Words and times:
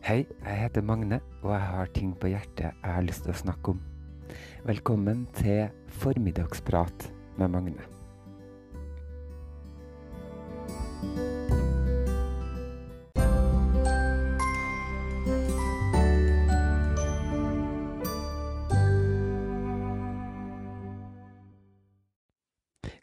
Hei, 0.00 0.24
jeg 0.46 0.56
heter 0.56 0.80
Magne, 0.80 1.18
og 1.42 1.50
jeg 1.52 1.60
har 1.60 1.90
ting 1.92 2.12
på 2.16 2.30
hjertet 2.32 2.70
jeg 2.70 2.92
har 2.94 3.02
lyst 3.04 3.26
til 3.26 3.34
å 3.34 3.36
snakke 3.36 3.74
om. 3.74 3.80
Velkommen 4.64 5.26
til 5.36 5.68
Formiddagsprat 6.00 7.04
med 7.36 7.52
Magne. 7.52 7.84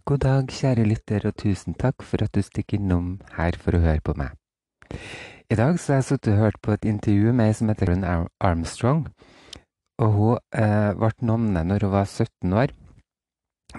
God 0.01 0.25
dag, 0.25 0.49
kjære 0.49 0.89
lytter, 0.89 1.29
og 1.29 1.37
tusen 1.37 1.77
takk 1.77 2.01
for 2.01 2.25
at 2.25 2.33
du 2.33 2.41
stikker 2.41 2.81
innom 2.81 3.19
her 3.37 3.53
for 3.61 3.77
å 3.77 3.85
høre 3.85 4.01
på 4.01 4.17
meg. 4.17 4.33
I 5.47 5.55
dag 5.55 5.77
så 5.79 5.93
har 5.93 6.01
jeg 6.01 6.03
sittet 6.03 6.33
og 6.33 6.39
hørt 6.41 6.57
på 6.59 6.73
et 6.75 6.85
intervju 6.85 7.31
med 7.31 7.47
ei 7.47 7.53
som 7.55 7.69
heter 7.71 7.87
Karen 7.87 8.25
Armstrong. 8.43 9.05
Og 10.03 10.09
hun 10.11 10.33
eh, 10.51 10.91
ble 10.99 11.11
nonne 11.23 11.63
når 11.63 11.85
hun 11.85 11.93
var 11.93 12.03
17 12.03 12.51
år, 12.51 12.73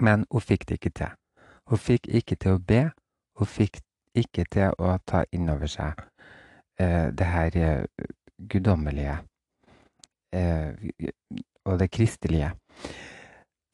men 0.01 0.25
hun 0.31 0.41
fikk 0.41 0.65
det 0.65 0.79
ikke 0.79 0.93
til. 0.97 1.13
Hun 1.69 1.77
fikk 1.77 2.09
ikke 2.09 2.39
til 2.41 2.57
å 2.57 2.63
be, 2.71 2.81
hun 3.37 3.51
fikk 3.53 3.77
ikke 4.17 4.47
til 4.49 4.73
å 4.81 4.95
ta 5.05 5.21
inn 5.29 5.45
over 5.53 5.69
seg 5.69 6.01
eh, 6.81 7.13
det 7.13 7.29
her 7.35 7.61
eh, 7.61 8.09
guddommelige 8.49 9.19
eh, 10.33 10.73
og 11.69 11.79
det 11.83 11.91
kristelige. 11.93 12.49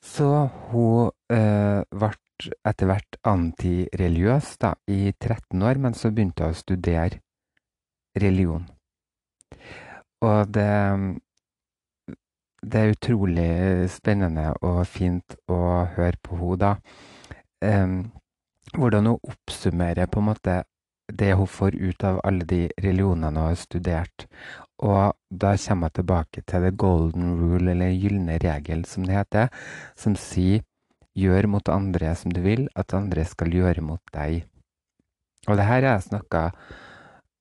Så 0.04 0.49
hun 0.68 1.16
eh, 1.32 1.80
ble 1.96 2.12
etter 2.68 2.91
hvert 2.91 3.21
antireligiøs 3.23 4.57
i 4.91 5.13
13 5.16 5.63
år, 5.63 5.80
men 5.80 5.96
så 5.96 6.12
begynte 6.12 6.43
hun 6.43 6.52
å 6.52 6.66
studere 6.66 7.23
religion. 8.15 8.65
Og 10.26 10.51
det, 10.55 10.70
det 12.62 12.81
er 12.81 12.93
utrolig 12.95 13.49
spennende 13.93 14.51
og 14.62 14.85
fint 14.90 15.37
å 15.51 15.59
høre 15.95 16.20
på 16.23 16.40
henne 16.40 16.62
da. 16.62 16.75
Um, 17.65 17.98
hvordan 18.75 19.12
hun 19.12 19.29
oppsummerer 19.31 20.09
på 20.12 20.21
en 20.21 20.29
måte 20.29 20.62
det 21.05 21.34
hun 21.37 21.48
får 21.48 21.75
ut 21.77 22.03
av 22.03 22.20
alle 22.25 22.45
de 22.49 22.65
religionene 22.81 23.29
hun 23.29 23.51
har 23.51 23.59
studert. 23.59 24.25
Og 24.84 25.13
da 25.29 25.53
kommer 25.62 25.91
jeg 25.91 25.99
tilbake 25.99 26.41
til 26.49 26.65
the 26.65 26.71
golden 26.71 27.35
rule, 27.40 27.71
eller 27.71 27.93
gylne 27.93 28.40
regel, 28.41 28.85
som 28.85 29.05
det 29.05 29.20
heter, 29.20 29.51
som 29.95 30.18
sier 30.20 30.63
Gjør 31.15 31.45
mot 31.47 31.70
andre 31.71 32.09
som 32.20 32.34
du 32.35 32.41
vil 32.43 32.65
at 32.75 32.91
andre 32.91 33.23
skal 33.23 33.53
gjøre 33.55 33.79
mot 33.87 34.01
deg. 34.12 34.41
Og 35.47 35.55
det 35.55 35.63
her 35.63 35.85
har 35.85 35.93
jeg 35.93 36.09
snakka 36.09 36.41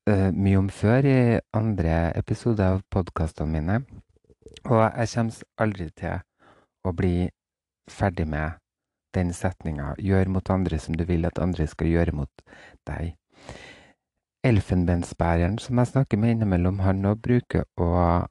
mye 0.06 0.58
om 0.58 0.69
før 0.69 1.06
i 1.08 1.41
andre 1.56 2.12
episoder 2.19 2.74
av 2.74 2.83
podkastene 2.92 3.48
mine. 3.48 3.77
Og 4.69 4.83
jeg 4.83 5.08
kommer 5.14 5.46
aldri 5.64 5.86
til 5.96 6.20
å 6.84 6.92
bli 6.92 7.30
ferdig 7.88 8.27
med 8.28 8.61
den 9.14 9.33
setninga 9.33 9.94
'gjør 9.98 10.28
mot 10.28 10.50
andre 10.50 10.78
som 10.78 10.94
du 10.94 11.05
vil 11.05 11.24
at 11.27 11.38
andre 11.38 11.66
skal 11.66 11.86
gjøre 11.86 12.12
mot 12.12 12.42
deg'. 12.86 13.16
Elfenbensbæreren 14.44 15.58
som 15.58 15.78
jeg 15.78 15.86
snakker 15.86 16.18
med 16.18 16.30
innimellom, 16.30 16.78
han 16.78 17.05
òg 17.05 17.22
bruker 17.22 17.64
å, 17.77 18.27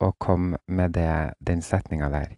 å 0.00 0.12
komme 0.18 0.56
med 0.66 0.92
det, 0.92 1.34
den 1.40 1.60
setninga 1.62 2.08
der. 2.08 2.36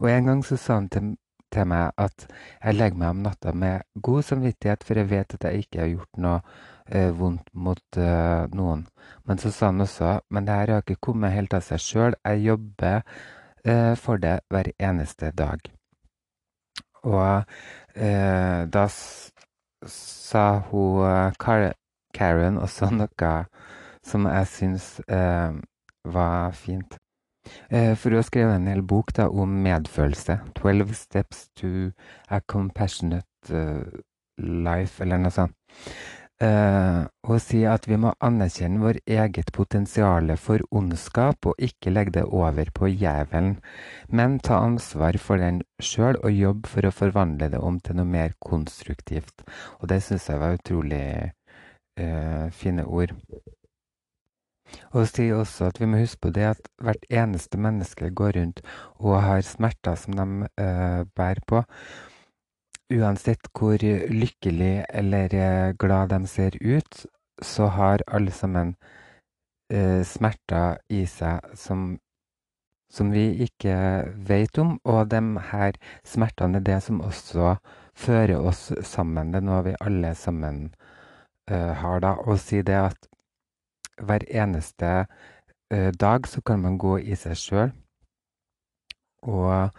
Og 0.00 0.10
en 0.10 0.24
gang 0.24 0.44
så 0.44 0.56
sa 0.56 0.74
han 0.74 0.88
til 0.88 1.16
til 1.52 1.68
meg 1.68 1.92
at 2.00 2.26
jeg 2.64 2.74
legger 2.74 2.96
meg 2.98 3.08
om 3.14 3.22
natta 3.26 3.52
med 3.52 3.84
god 4.02 4.22
samvittighet, 4.22 4.84
for 4.84 4.94
jeg 4.94 5.10
vet 5.10 5.34
at 5.34 5.44
jeg 5.44 5.66
ikke 5.66 5.80
har 5.80 5.90
gjort 5.92 6.20
noe 6.24 6.38
eh, 6.38 6.81
vondt 6.90 7.48
mot 7.54 7.96
eh, 7.96 8.46
noen. 8.54 8.86
Men 9.24 9.38
så 9.38 9.50
sa 9.50 9.70
han 9.70 9.80
også 9.80 10.20
men 10.30 10.46
det 10.46 10.54
her 10.54 10.72
har 10.74 10.82
ikke 10.82 11.00
kommet 11.00 11.34
helt 11.34 11.54
av 11.54 11.64
seg 11.66 11.80
sjøl. 11.82 12.16
Jeg 12.24 12.42
jobber 12.46 13.02
eh, 13.64 13.94
for 13.96 14.16
det 14.22 14.40
hver 14.50 14.72
eneste 14.78 15.30
dag. 15.38 15.60
Og 17.02 17.44
eh, 17.94 18.62
da 18.70 18.86
sa 19.86 20.46
hun 20.70 21.04
eh, 21.06 21.68
Karen 22.14 22.58
også 22.58 22.90
noe 22.94 23.34
som 24.02 24.26
jeg 24.26 24.50
syns 24.50 24.88
eh, 25.06 25.54
var 26.04 26.52
fint. 26.58 26.98
Eh, 27.70 27.94
for 27.98 28.10
hun 28.10 28.18
har 28.20 28.26
skrevet 28.26 28.56
en 28.56 28.70
hel 28.70 28.82
bok 28.82 29.14
da, 29.16 29.28
om 29.28 29.48
medfølelse. 29.62 30.38
'Twelve 30.54 30.94
Steps 30.94 31.48
to 31.56 31.90
a 32.28 32.40
Compassionate 32.40 33.22
Life', 34.38 35.02
eller 35.02 35.16
noe 35.18 35.30
sånt. 35.30 35.54
Uh, 36.42 37.06
og 37.22 37.36
sier 37.38 37.70
at 37.70 37.84
vi 37.86 37.94
må 38.02 38.10
anerkjenne 38.24 38.82
vår 38.82 38.96
eget 39.06 39.52
potensial 39.54 40.32
for 40.42 40.64
ondskap 40.74 41.46
og 41.46 41.60
ikke 41.62 41.92
legge 41.92 42.16
det 42.16 42.24
over 42.26 42.72
på 42.74 42.90
jævelen, 42.90 43.60
men 44.10 44.40
ta 44.42 44.58
ansvar 44.64 45.20
for 45.22 45.38
den 45.38 45.60
sjøl 45.78 46.18
og 46.18 46.34
jobbe 46.34 46.72
for 46.72 46.88
å 46.88 46.94
forvandle 46.96 47.52
det 47.52 47.62
om 47.62 47.78
til 47.78 48.00
noe 48.00 48.10
mer 48.10 48.34
konstruktivt. 48.42 49.46
Og 49.78 49.92
det 49.94 50.02
syns 50.02 50.26
jeg 50.32 50.42
var 50.42 50.58
utrolig 50.58 51.06
eh, 51.30 52.46
fine 52.50 52.90
ord. 52.90 53.14
Og 54.98 55.06
si 55.06 55.28
også 55.30 55.70
at 55.70 55.78
vi 55.78 55.86
må 55.86 56.00
huske 56.02 56.26
på 56.26 56.34
det 56.34 56.48
at 56.56 56.70
hvert 56.82 57.06
eneste 57.06 57.60
menneske 57.60 58.10
går 58.10 58.40
rundt 58.40 58.64
og 58.98 59.20
har 59.22 59.46
smerter 59.46 59.94
som 60.00 60.18
de 60.18 60.48
eh, 60.58 61.04
bærer 61.14 61.44
på. 61.46 61.62
Uansett 62.92 63.48
hvor 63.56 63.80
lykkelig 64.12 64.84
eller 64.88 65.34
uh, 65.34 65.74
glad 65.80 66.12
de 66.12 66.26
ser 66.26 66.56
ut, 66.60 67.06
så 67.42 67.66
har 67.72 68.04
alle 68.06 68.30
sammen 68.30 68.74
eh, 69.72 70.04
smerter 70.06 70.76
i 70.92 71.00
seg 71.10 71.56
som, 71.58 71.96
som 72.92 73.10
vi 73.10 73.24
ikke 73.42 73.74
vet 74.28 74.58
om. 74.62 74.76
Og 74.84 75.08
de 75.10 75.22
her 75.50 75.78
smertene 76.06 76.60
er 76.60 76.66
det 76.68 76.76
som 76.84 77.00
også 77.02 77.56
fører 77.98 78.38
oss 78.38 78.68
sammen. 78.86 79.32
Det 79.32 79.40
er 79.40 79.48
noe 79.48 79.64
vi 79.66 79.74
alle 79.80 80.12
sammen 80.14 80.68
har 81.50 81.98
da. 82.04 82.12
Og 82.22 82.38
si 82.38 82.62
det 82.62 82.78
at 82.78 83.10
hver 84.02 84.22
eneste 84.30 85.06
eh, 85.70 85.92
dag 86.00 86.28
så 86.28 86.40
kan 86.40 86.60
man 86.60 86.78
gå 86.78 86.98
i 86.98 87.16
seg 87.16 87.36
sjøl 87.36 87.72
og, 89.22 89.70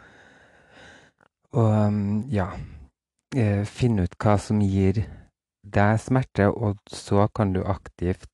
og 1.51 1.97
ja 2.31 2.47
uh, 3.35 3.65
finne 3.65 4.07
ut 4.07 4.15
hva 4.19 4.37
som 4.41 4.61
gir 4.61 5.03
deg 5.63 5.99
smerte, 6.01 6.49
og 6.49 6.79
så 6.91 7.27
kan 7.35 7.53
du 7.55 7.63
aktivt 7.63 8.29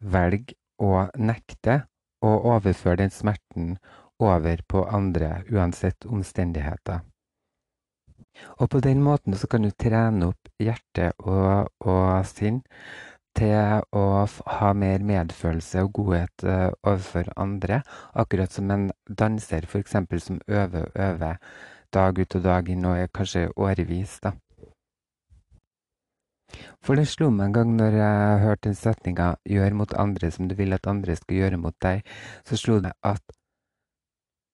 velge 0.00 0.56
å 0.82 1.06
nekte 1.18 1.82
å 2.22 2.34
overføre 2.54 3.02
den 3.02 3.14
smerten 3.14 3.76
over 4.22 4.62
på 4.68 4.84
andre, 4.86 5.42
uansett 5.50 6.06
omstendigheter. 6.06 7.02
Og 8.58 8.70
på 8.70 8.80
den 8.80 9.02
måten 9.04 9.34
så 9.36 9.46
kan 9.50 9.66
du 9.66 9.70
trene 9.70 10.30
opp 10.32 10.52
hjerte 10.62 11.10
og, 11.18 11.68
og 11.84 12.26
sinn 12.26 12.62
til 13.36 13.82
å 13.96 14.04
ha 14.58 14.70
mer 14.76 15.04
medfølelse 15.08 15.84
og 15.84 15.92
godhet 15.98 16.44
uh, 16.44 16.70
overfor 16.82 17.30
andre. 17.40 17.80
Akkurat 18.12 18.52
som 18.52 18.70
en 18.72 18.90
danser 19.08 19.68
f.eks. 19.68 19.96
som 20.24 20.40
øver 20.48 20.88
og 20.88 20.98
øver 21.06 21.38
dag 21.94 22.18
ut 22.18 22.36
og 22.38 22.42
dag 22.44 22.70
inn, 22.72 22.86
og 22.88 23.12
kanskje 23.14 23.50
årevis. 23.56 24.18
da. 24.22 24.32
For 26.84 26.98
det 26.98 27.06
slo 27.08 27.30
meg 27.30 27.46
en 27.46 27.52
gang 27.58 27.76
når 27.76 27.98
jeg 27.98 28.40
hørte 28.44 28.68
den 28.68 28.74
setninga 28.76 29.28
'gjør 29.48 29.74
mot 29.74 29.94
andre 29.94 30.30
som 30.30 30.48
du 30.48 30.54
vil 30.54 30.72
at 30.72 30.86
andre 30.86 31.16
skal 31.16 31.36
gjøre 31.36 31.56
mot 31.56 31.76
deg', 31.82 32.02
så 32.44 32.56
slo 32.56 32.80
det 32.80 32.92
at 33.02 33.22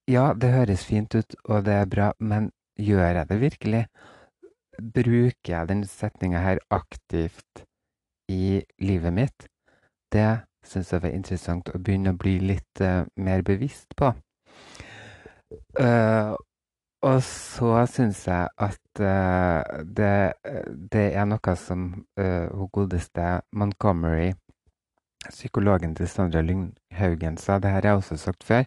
ja, 0.08 0.32
det 0.32 0.52
høres 0.52 0.84
fint 0.84 1.14
ut, 1.14 1.34
og 1.44 1.64
det 1.64 1.74
er 1.74 1.86
bra, 1.86 2.12
men 2.18 2.50
gjør 2.78 3.12
jeg 3.18 3.28
det 3.28 3.40
virkelig? 3.40 3.86
Bruker 4.78 5.52
jeg 5.52 5.68
den 5.68 5.84
setninga 5.84 6.38
her 6.38 6.58
aktivt? 6.70 7.68
i 8.28 8.62
livet 8.78 9.12
mitt, 9.12 9.48
det 10.12 10.44
syns 10.66 10.92
jeg 10.92 11.02
var 11.04 11.14
interessant 11.16 11.70
å 11.72 11.80
begynne 11.80 12.12
å 12.12 12.20
bli 12.20 12.36
litt 12.42 12.82
uh, 12.84 13.06
mer 13.16 13.44
bevisst 13.46 13.96
på. 13.96 14.12
Uh, 15.80 16.36
og 17.02 17.22
så 17.22 17.84
syns 17.86 18.24
jeg 18.26 18.48
at 18.58 19.00
uh, 19.00 19.84
det, 19.84 20.14
det, 20.92 21.06
er 21.14 21.28
noe 21.30 21.54
som 21.56 21.88
hun 22.16 22.70
godeste 22.74 23.40
Montgomery, 23.52 24.32
psykologen 25.28 25.94
til 25.94 26.08
Sandra 26.08 26.42
Lynghaugen, 26.42 27.38
sa. 27.38 27.58
Det 27.58 27.70
her 27.70 27.82
har 27.82 27.90
jeg 27.90 28.02
også 28.02 28.16
sagt 28.16 28.44
før. 28.44 28.66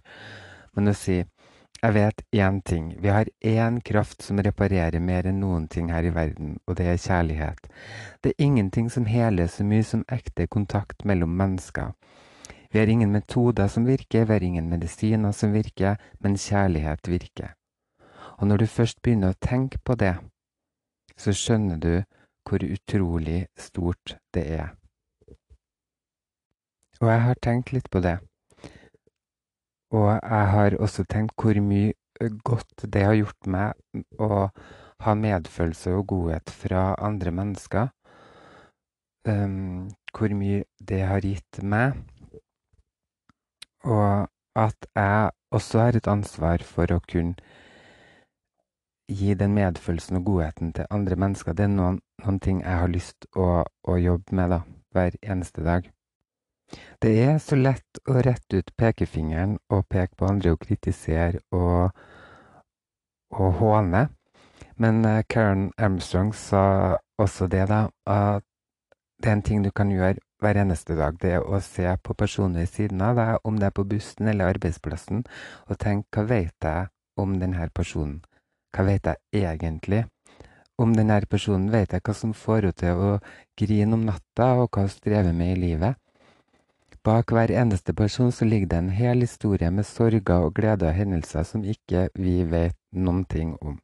Men 0.76 0.92
å 0.92 0.96
si 0.96 1.22
jeg 1.82 1.94
vet 1.96 2.22
én 2.32 2.62
ting. 2.62 2.92
Vi 3.02 3.10
har 3.10 3.26
én 3.42 3.80
kraft 3.82 4.22
som 4.22 4.38
reparerer 4.38 5.02
mer 5.02 5.26
enn 5.26 5.40
noen 5.42 5.64
ting 5.68 5.88
her 5.90 6.06
i 6.06 6.12
verden, 6.14 6.60
og 6.68 6.78
det 6.78 6.86
er 6.86 7.00
kjærlighet. 7.02 7.72
Det 8.22 8.30
er 8.34 8.46
ingenting 8.46 8.92
som 8.94 9.08
heler 9.10 9.50
så 9.50 9.66
mye 9.66 9.84
som 9.84 10.04
ekte 10.06 10.46
kontakt 10.48 11.02
mellom 11.10 11.34
mennesker. 11.40 11.96
Vi 12.70 12.80
har 12.80 12.88
ingen 12.88 13.12
metoder 13.12 13.68
som 13.68 13.90
virker, 13.90 14.28
vi 14.30 14.34
har 14.34 14.46
ingen 14.46 14.70
medisiner 14.70 15.34
som 15.34 15.58
virker, 15.58 15.98
men 16.20 16.38
kjærlighet 16.38 17.10
virker. 17.10 17.56
Og 18.42 18.48
når 18.48 18.58
du 18.58 18.66
først 18.66 18.98
begynner 19.06 19.36
å 19.36 19.38
tenke 19.46 19.78
på 19.86 19.94
det, 20.02 20.16
så 21.14 21.30
skjønner 21.30 21.78
du 21.78 21.92
hvor 22.50 22.64
utrolig 22.66 23.44
stort 23.54 24.16
det 24.34 24.46
er. 24.56 24.72
Og 27.02 27.10
jeg 27.12 27.22
har 27.28 27.38
tenkt 27.46 27.70
litt 27.76 27.90
på 27.94 28.02
det. 28.02 28.16
Og 29.94 30.10
jeg 30.10 30.50
har 30.56 30.78
også 30.82 31.06
tenkt 31.06 31.38
hvor 31.38 31.62
mye 31.62 31.94
godt 32.42 32.88
det 32.90 33.06
har 33.06 33.20
gjort 33.20 33.46
meg 33.46 34.02
å 34.18 34.50
ha 35.06 35.16
medfølelse 35.18 35.94
og 36.00 36.08
godhet 36.10 36.50
fra 36.50 36.96
andre 36.98 37.34
mennesker. 37.38 37.94
Um, 39.22 39.92
hvor 40.18 40.34
mye 40.34 40.66
det 40.82 41.04
har 41.06 41.22
gitt 41.22 41.62
meg. 41.62 41.94
Og 43.86 44.26
at 44.58 44.90
jeg 44.98 45.30
også 45.54 45.86
har 45.86 45.98
et 45.98 46.10
ansvar 46.10 46.66
for 46.66 46.90
å 46.90 47.04
kunne 47.06 47.38
gi 49.12 49.34
den 49.36 49.54
medfølelsen 49.56 50.20
og 50.22 50.26
godheten 50.26 50.74
til 50.74 50.88
andre 50.90 51.18
mennesker. 51.20 51.54
Det 51.54 51.66
er 51.68 51.74
noen, 51.74 52.00
noen 52.24 52.40
ting 52.40 52.62
jeg 52.64 52.84
har 52.84 52.92
lyst 52.92 53.28
å, 53.36 53.64
å 53.66 53.98
jobbe 54.00 54.38
med 54.38 54.54
da, 54.56 54.62
hver 54.96 55.18
eneste 55.22 55.66
dag. 55.66 55.90
Det 57.04 57.12
er 57.26 57.38
så 57.44 57.58
lett 57.60 58.00
å 58.08 58.22
rette 58.24 58.62
ut 58.62 58.72
pekefingeren 58.80 59.58
og 59.74 59.88
peke 59.92 60.16
på 60.20 60.30
andre 60.30 60.54
og 60.56 60.62
kritisere 60.64 61.42
og, 61.52 61.92
og 63.36 63.60
håne. 63.60 64.08
Men 64.82 65.04
eh, 65.06 65.24
Karen 65.30 65.72
Armstrong 65.78 66.32
sa 66.34 66.98
også 67.22 67.50
det, 67.52 67.68
da, 67.70 67.88
at 68.08 68.46
det 69.22 69.30
er 69.30 69.38
en 69.38 69.46
ting 69.46 69.66
du 69.66 69.72
kan 69.76 69.92
gjøre 69.92 70.22
hver 70.42 70.58
eneste 70.58 70.96
dag. 70.98 71.20
Det 71.22 71.36
er 71.38 71.46
å 71.46 71.60
se 71.62 71.92
på 72.04 72.16
personer 72.18 72.64
ved 72.64 72.72
siden 72.72 73.04
av 73.06 73.20
deg, 73.20 73.36
om 73.46 73.60
det 73.60 73.70
er 73.70 73.78
på 73.78 73.86
bussen 73.86 74.32
eller 74.32 74.56
arbeidsplassen, 74.56 75.26
og 75.68 75.80
tenke 75.82 76.24
hva 76.24 76.30
vet 76.32 76.70
jeg 76.72 76.90
om 77.22 77.38
denne 77.42 77.68
personen? 77.76 78.22
Hva 78.72 78.86
vet 78.88 79.08
jeg 79.10 79.44
egentlig? 79.44 80.06
Om 80.82 80.96
denne 80.96 81.20
personen 81.30 81.70
vet 81.74 81.94
jeg 81.94 82.04
hva 82.06 82.16
som 82.16 82.34
får 82.34 82.70
henne 82.70 82.80
til 82.80 83.02
å 83.08 83.12
grine 83.60 83.98
om 83.98 84.06
natta, 84.08 84.54
og 84.62 84.72
hva 84.72 84.86
hun 84.86 84.94
strever 84.94 85.36
med 85.36 85.58
i 85.58 85.62
livet. 85.68 86.00
Bak 87.04 87.32
hver 87.34 87.50
eneste 87.50 87.94
person 87.98 88.32
så 88.32 88.46
ligger 88.46 88.68
det 88.70 88.78
en 88.78 88.92
hel 88.94 89.24
historie 89.26 89.72
med 89.74 89.88
sorger 89.90 90.46
og 90.46 90.54
gleder 90.54 90.92
og 90.92 90.98
hendelser 91.00 91.48
som 91.50 91.64
ikke 91.66 92.10
vi 92.14 92.44
vet 92.46 92.78
noen 92.94 93.24
ting 93.26 93.56
om. 93.58 93.80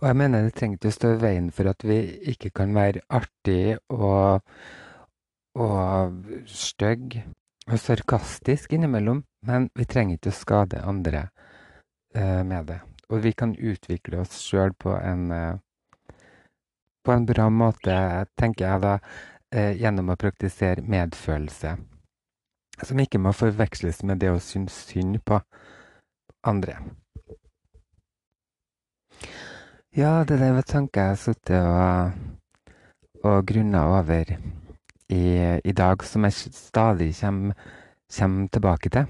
Og 0.00 0.08
jeg 0.08 0.16
mener 0.18 0.42
det 0.42 0.54
trenger 0.58 0.80
ikke 0.80 0.90
å 0.90 0.96
stå 0.96 1.12
i 1.14 1.22
veien 1.22 1.48
for 1.54 1.70
at 1.70 1.86
vi 1.86 1.98
ikke 2.32 2.50
kan 2.60 2.74
være 2.74 3.04
artig 3.08 3.78
og, 3.94 4.42
og 5.54 6.20
stygge 6.50 7.22
og 7.68 7.78
sarkastisk 7.78 8.72
innimellom, 8.74 9.22
men 9.46 9.70
vi 9.76 9.86
trenger 9.86 10.18
ikke 10.18 10.32
å 10.32 10.38
skade 10.38 10.82
andre 10.82 11.28
uh, 12.16 12.42
med 12.42 12.72
det. 12.72 12.80
Og 13.08 13.22
vi 13.24 13.32
kan 13.32 13.56
utvikle 13.56 14.22
oss 14.22 14.36
sjøl 14.44 14.74
på 14.76 14.92
en 14.96 15.28
uh, 15.32 15.60
på 17.04 17.14
en 17.14 17.28
bra 17.28 17.48
måte, 17.48 17.94
tenker 18.36 18.66
jeg 18.66 18.84
da, 18.84 18.96
uh, 19.56 19.72
gjennom 19.72 20.12
å 20.12 20.18
praktisere 20.20 20.84
medfølelse 20.84 21.78
som 22.86 23.00
ikke 23.00 23.20
må 23.22 23.32
forveksles 23.34 24.02
med 24.06 24.20
det 24.22 24.30
å 24.32 24.40
synes 24.42 24.76
synd 24.88 25.18
på 25.26 25.40
andre. 26.46 26.78
Ja, 29.96 30.22
det 30.28 30.38
der 30.38 30.54
var 30.54 30.66
tanker 30.68 31.00
jeg 31.00 31.14
har 31.14 31.18
sittet 31.18 31.64
og, 31.64 32.76
og 33.26 33.46
grunna 33.48 33.86
over 33.98 34.30
i, 35.08 35.22
i, 35.64 35.72
dag, 35.72 36.04
som 36.04 36.26
jeg 36.28 36.36
stadig 36.54 37.14
kommer, 37.18 37.56
kommer, 38.18 38.48
tilbake 38.52 38.92
til. 38.94 39.08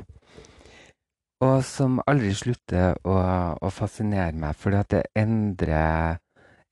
Og 1.47 1.61
som 1.63 2.01
aldri 2.11 2.33
slutter 2.35 2.97
å, 3.07 3.17
å 3.63 3.69
fascinere 3.71 4.35
meg, 4.35 4.57
fordi 4.59 4.79
at 4.81 4.89
det 4.91 5.03
endrer, 5.21 6.19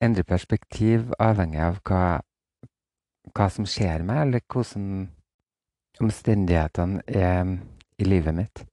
endrer 0.03 0.27
perspektiv 0.27 1.13
avhengig 1.23 1.61
av 1.63 1.79
hva, 1.87 2.01
hva 3.31 3.47
som 3.55 3.69
skjer 3.71 4.03
meg, 4.09 4.25
eller 4.25 4.43
hvordan 4.51 4.89
omstendighetene 6.03 7.05
er 7.07 7.53
i 8.03 8.09
livet 8.09 8.35
mitt. 8.35 8.65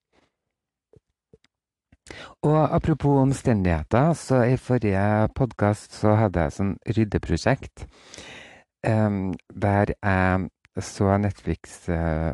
Og 2.42 2.57
apropos 2.75 3.22
omstendigheter, 3.22 4.13
så 4.18 4.42
i 4.50 4.57
forrige 4.57 5.30
podkast 5.38 5.94
så 6.01 6.18
hadde 6.19 6.48
jeg 6.48 6.56
sånn 6.57 6.74
ryddeprosjekt. 6.98 7.86
Um, 8.84 9.31
der 9.48 9.94
jeg 9.94 10.84
så 10.84 11.13
Netflix-serie 11.22 12.34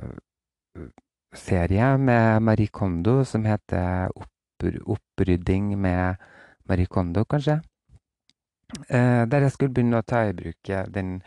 uh, 0.80 0.88
med 1.98 2.42
Marie 2.42 2.68
Kondo 2.68 3.26
som 3.26 3.46
heter 3.46 4.10
Oppr 4.16 4.80
Opprydding 4.86 5.78
med 5.80 6.16
Marie 6.66 6.86
Kondo, 6.86 7.26
kanskje. 7.26 7.62
Uh, 8.90 9.26
der 9.26 9.42
jeg 9.42 9.52
skulle 9.52 9.74
begynne 9.74 10.00
å 10.00 10.06
ta 10.06 10.26
i 10.30 10.34
bruk 10.34 10.70
den 10.94 11.22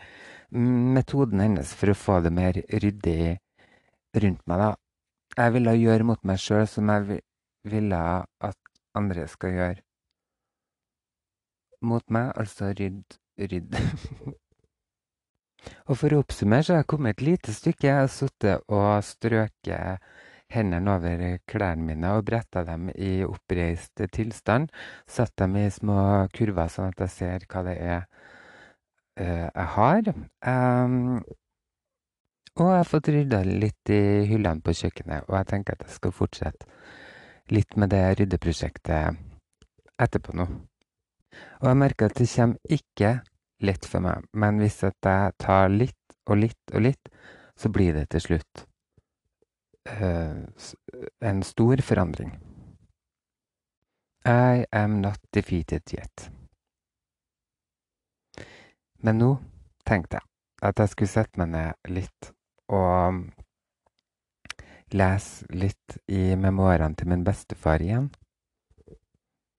metoden 0.51 1.39
hennes 1.39 1.73
for 1.73 1.89
å 1.89 1.95
få 1.95 2.21
det 2.21 2.31
mer 2.31 2.53
ryddig 2.53 3.39
rundt 4.15 4.47
meg, 4.47 4.59
da. 4.59 4.75
Jeg 5.37 5.53
ville 5.53 5.73
gjøre 5.75 6.03
mot 6.03 6.23
meg 6.23 6.37
sjøl 6.39 6.67
som 6.67 6.89
jeg 6.89 7.21
ville 7.63 7.99
at 8.39 8.57
andre 8.95 9.27
skal 9.27 9.51
gjøre 9.55 9.81
mot 11.83 12.03
meg, 12.09 12.31
altså 12.39 12.71
rydd, 12.71 13.17
rydd. 13.39 13.75
og 15.87 15.97
for 15.99 16.13
å 16.13 16.21
oppsummere 16.23 16.65
så 16.65 16.75
har 16.75 16.83
jeg 16.83 16.91
kommet 16.93 17.17
et 17.17 17.25
lite 17.27 17.55
stykke. 17.55 17.87
Jeg 17.87 17.99
har 18.01 18.11
sittet 18.11 18.65
og 18.71 19.03
strøket 19.07 20.03
hendene 20.53 20.95
over 20.97 21.23
klærne 21.49 21.87
mine 21.87 22.11
og 22.17 22.25
bretta 22.27 22.63
dem 22.67 22.89
i 22.93 23.23
oppreist 23.25 24.03
tilstand. 24.13 24.73
Satt 25.09 25.35
dem 25.41 25.57
i 25.59 25.69
små 25.73 26.27
kurver, 26.35 26.71
sånn 26.71 26.91
at 26.93 27.05
jeg 27.05 27.15
ser 27.15 27.47
hva 27.49 27.63
det 27.67 27.77
er 27.79 28.03
uh, 29.19 29.47
jeg 29.49 29.69
har. 29.77 30.11
Um, 30.45 31.23
og 32.53 32.67
jeg 32.69 32.77
har 32.77 32.89
fått 32.89 33.09
rydda 33.09 33.41
litt 33.47 33.89
i 33.89 34.03
hyllene 34.29 34.61
på 34.61 34.75
kjøkkenet, 34.77 35.25
og 35.25 35.39
jeg 35.39 35.49
tenker 35.49 35.73
at 35.73 35.87
jeg 35.87 35.95
skal 35.95 36.13
fortsette 36.13 36.69
litt 37.51 37.73
med 37.81 37.89
det 37.91 38.03
ryddeprosjektet 38.19 39.17
etterpå 40.03 40.35
nå. 40.37 40.45
Og 41.63 41.65
jeg 41.65 41.79
merker 41.81 42.11
at 42.11 42.19
det 42.19 42.29
kommer 42.29 42.77
ikke 42.77 43.15
lett 43.63 43.85
for 43.87 44.03
meg, 44.03 44.27
men 44.33 44.59
hvis 44.61 44.81
jeg 44.83 44.95
tar 45.01 45.71
litt 45.71 45.99
og 46.27 46.39
litt 46.39 46.75
og 46.75 46.85
litt, 46.85 47.11
så 47.55 47.69
blir 47.69 47.93
det 47.95 48.09
til 48.13 48.23
slutt 48.27 48.65
uh, 49.89 50.43
en 51.21 51.43
stor 51.43 51.81
forandring. 51.81 52.33
I 54.25 54.65
am 54.71 55.01
not 55.01 55.19
defeated 55.35 55.93
yet. 55.93 56.29
Men 59.03 59.19
nå 59.19 59.31
tenkte 59.83 60.21
jeg 60.21 60.29
at 60.63 60.79
jeg 60.79 60.93
skulle 60.93 61.11
sette 61.11 61.39
meg 61.41 61.51
ned 61.51 61.91
litt 61.91 62.29
og 62.71 63.25
lese 64.95 65.47
litt 65.51 65.97
i 66.07 66.37
memoarene 66.39 66.95
til 66.95 67.09
min 67.11 67.25
bestefar 67.27 67.83
igjen. 67.83 68.07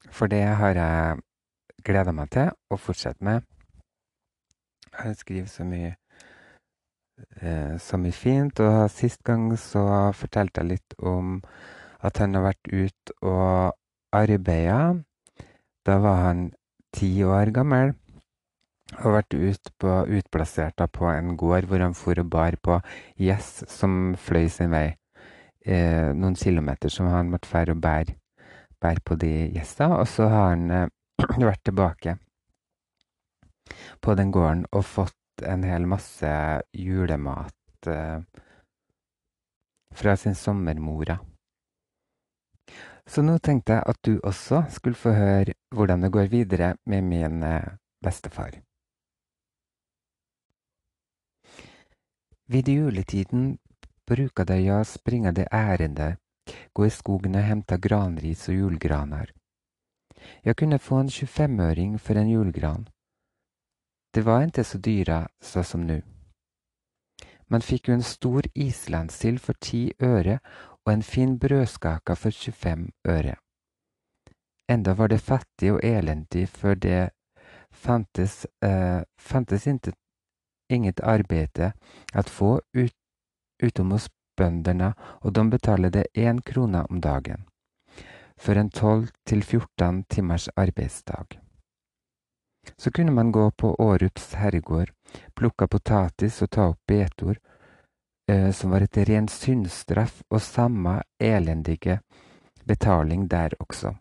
For 0.09 0.31
det 0.33 0.47
har 0.61 0.79
jeg 0.79 1.21
gleda 1.85 2.15
meg 2.17 2.31
til 2.33 2.55
å 2.73 2.79
fortsette 2.81 3.25
med. 3.25 3.45
Han 5.01 5.15
skriver 5.19 5.49
så 5.51 5.65
mye, 5.67 5.95
eh, 7.41 7.77
så 7.79 7.99
mye 7.99 8.15
fint, 8.15 8.61
og 8.61 8.91
sist 8.91 9.23
gang 9.27 9.51
så 9.59 10.13
fortalte 10.15 10.63
jeg 10.63 10.77
litt 10.77 10.97
om 10.99 11.41
at 12.05 12.21
han 12.21 12.37
har 12.37 12.51
vært 12.51 12.71
ute 12.71 13.17
og 13.23 13.75
arbeida. 14.15 15.03
Da 15.85 15.99
var 16.01 16.23
han 16.23 16.49
ti 16.95 17.11
år 17.27 17.51
gammel 17.55 17.95
og 19.01 19.17
vært 19.17 19.35
ut 19.35 19.71
på, 19.81 19.93
utplassert 20.19 20.83
på 20.93 21.09
en 21.11 21.35
gård 21.41 21.67
hvor 21.69 21.83
han 21.83 21.97
for 21.99 22.21
og 22.21 22.29
bar 22.31 22.57
på 22.63 22.79
gjess 23.21 23.65
som 23.73 24.15
fløy 24.21 24.47
sin 24.53 24.71
vei. 24.75 24.93
Eh, 25.65 26.13
noen 26.13 26.37
kilometer 26.37 26.93
som 26.93 27.09
han 27.09 27.33
måtte 27.33 27.49
fære 27.49 27.73
og 27.73 27.81
bære, 27.81 28.15
bære 28.85 29.01
på 29.05 29.17
de 29.17 29.33
gjessa. 29.57 29.89
Og 29.97 30.07
så 30.09 30.29
har 30.29 30.53
han 30.53 30.71
eh, 30.71 30.89
vært 31.49 31.65
tilbake 31.65 32.19
på 34.01 34.15
den 34.15 34.33
gården 34.35 34.67
og 34.73 34.85
fått 34.85 35.45
en 35.45 35.65
hel 35.67 35.87
masse 35.87 36.31
julemat 36.73 37.89
eh, 37.91 38.21
fra 39.95 40.17
sin 40.17 40.35
sommermora. 40.35 41.19
Så 43.07 43.23
nå 43.23 43.37
tenkte 43.39 43.77
jeg 43.77 43.87
at 43.87 43.99
du 44.07 44.15
også 44.25 44.65
skulle 44.73 44.99
få 44.99 45.13
høre 45.13 45.57
hvordan 45.75 46.07
det 46.07 46.13
går 46.13 46.31
videre 46.33 46.75
med 46.87 47.05
min 47.05 47.43
eh, 47.43 47.77
bestefar. 48.05 48.61
Vid 52.47 52.69
juletiden 52.69 53.59
bruker 54.09 54.45
de 54.45 54.59
å 54.73 54.83
springe 54.85 55.33
det 55.33 55.47
ærende, 55.53 56.17
gå 56.77 56.87
i 56.87 56.93
skogen 56.93 57.39
og 57.41 57.47
hente 57.47 57.79
granris 57.81 58.49
og 58.53 58.59
julgraner. 58.59 59.33
Jeg 60.45 60.57
kunne 60.57 60.79
få 60.81 61.01
en 61.01 61.09
25-øring 61.13 61.97
for 62.01 62.21
en 62.21 62.29
julgran. 62.29 62.89
Det 64.15 64.23
var 64.23 64.43
inte 64.43 64.65
så 64.65 64.79
dyra 64.79 65.29
så 65.41 65.65
som 65.65 65.87
nu. 65.87 66.03
Man 67.47 67.61
fick 67.61 67.89
ju 67.89 67.95
en 67.95 68.03
stor 68.03 68.45
islandssill 68.55 69.39
för 69.39 69.55
10 69.55 69.93
öre 69.99 70.39
och 70.57 70.93
en 70.93 71.03
fin 71.03 71.39
brödskaka 71.39 72.17
för 72.17 72.31
25 72.31 72.91
öre. 73.09 73.37
Ändå 74.73 74.95
var 74.95 75.09
det 75.09 75.19
fattig 75.19 75.73
och 75.73 75.85
eländig 75.85 76.49
för 76.49 76.75
det 76.77 77.11
fantes, 77.71 78.47
eh, 78.65 79.03
fantes 79.21 79.67
inte 79.67 79.93
inget 80.73 81.01
arbete 81.01 81.73
att 82.13 82.29
få 82.29 82.63
ut, 82.73 82.95
utom 83.63 83.91
hos 83.93 84.11
bøndene, 84.37 84.95
og 84.99 85.33
de 85.33 85.51
betalte 85.51 86.07
én 86.15 86.41
krone 86.43 86.85
om 86.85 87.01
dagen 87.01 87.45
for 88.37 88.55
en 88.55 88.71
12 88.71 89.09
til 89.27 89.43
14 89.43 90.05
timers 90.05 90.49
arbeidsdag. 90.49 91.44
Så 92.77 92.91
kunne 92.91 93.13
man 93.13 93.33
gå 93.33 93.51
på 93.51 93.75
Årups 93.79 94.35
herregård, 94.35 94.93
plukke 95.35 95.69
potatis 95.69 96.43
og 96.43 96.51
ta 96.51 96.69
opp 96.73 96.81
betor, 96.87 97.39
eh, 98.29 98.51
som 98.51 98.71
var 98.71 98.87
et 98.87 98.97
ren 99.09 99.29
syndstraff, 99.29 100.23
og 100.31 100.43
samme 100.43 101.03
elendige 101.19 102.01
betaling 102.65 103.29
der 103.29 103.55
også. 103.59 103.95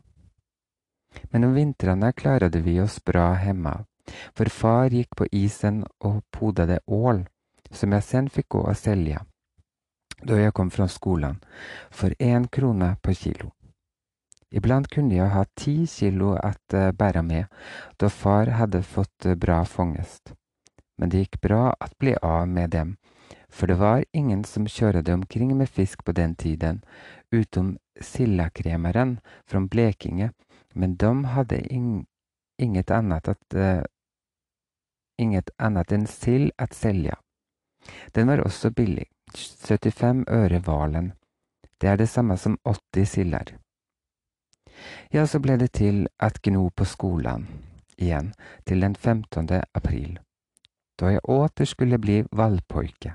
Men 1.31 1.43
om 1.43 1.53
vintrene 1.53 2.13
klarte 2.13 2.63
vi 2.63 2.79
oss 2.81 2.99
bra 2.99 3.33
hjemme, 3.43 3.75
for 4.33 4.49
far 4.49 4.89
gikk 4.89 5.15
på 5.15 5.27
isen 5.31 5.83
og 5.99 6.23
podade 6.31 6.79
ål, 6.87 7.25
som 7.71 7.93
jeg 7.93 8.03
sen 8.03 8.29
fikk 8.29 8.49
gå 8.49 8.65
og 8.69 8.77
selge 8.77 9.21
da 10.23 10.37
jeg 10.39 10.53
kom 10.55 10.71
fra 10.71 10.87
skolen, 10.87 11.39
for 11.91 12.15
én 12.19 12.47
krone 12.47 12.95
på 13.01 13.13
kilo. 13.13 13.51
Iblant 14.53 14.87
kunne 14.93 15.15
jeg 15.15 15.33
ha 15.33 15.43
ti 15.57 15.75
kilo 15.89 16.35
at 16.37 16.75
eh, 16.77 16.91
bære 16.93 17.23
med, 17.25 17.49
da 17.97 18.09
far 18.09 18.51
hadde 18.59 18.83
fått 18.85 19.25
eh, 19.25 19.37
bra 19.39 19.63
fangst. 19.65 20.35
Men 20.97 21.09
det 21.09 21.23
gikk 21.23 21.39
bra 21.41 21.73
at 21.81 21.97
bli 21.97 22.13
av 22.21 22.45
med 22.47 22.69
dem, 22.75 22.97
for 23.49 23.67
det 23.67 23.79
var 23.81 24.05
ingen 24.13 24.43
som 24.45 24.69
kjørte 24.69 25.13
omkring 25.13 25.55
med 25.57 25.69
fisk 25.69 26.05
på 26.05 26.13
den 26.13 26.35
tiden, 26.35 26.83
utom 27.31 27.77
sildakremeren 28.01 29.19
fra 29.49 29.59
Blekinge, 29.59 30.31
men 30.73 30.95
de 31.01 31.13
hadde 31.33 31.59
ing 31.73 32.05
inget 32.61 32.91
annet 32.91 33.27
at 33.27 33.57
uh, 33.57 33.81
inget 35.17 35.49
annet 35.57 35.91
enn 35.91 36.05
sild 36.09 36.53
å 36.61 36.69
selge. 36.73 37.17
Den 38.13 38.29
var 38.29 38.45
også 38.45 38.71
billig, 38.71 39.09
75 39.33 40.23
øre 40.29 40.61
hvalen. 40.63 41.11
Det 41.81 41.89
er 41.89 41.99
det 41.99 42.09
samme 42.09 42.37
som 42.37 42.57
80 42.63 43.09
silder. 43.09 43.57
Ja, 45.13 45.25
så 45.27 45.39
ble 45.39 45.57
det 45.57 45.71
til 45.77 46.07
at 46.19 46.41
gno 46.41 46.69
på 46.75 46.85
skolen 46.85 47.47
igjen 47.97 48.33
til 48.65 48.81
den 48.81 48.95
15. 48.95 49.49
april, 49.73 50.19
da 50.99 51.13
jeg 51.13 51.25
åter 51.29 51.69
skulle 51.69 51.99
bli 52.01 52.23
valpojke. 52.31 53.13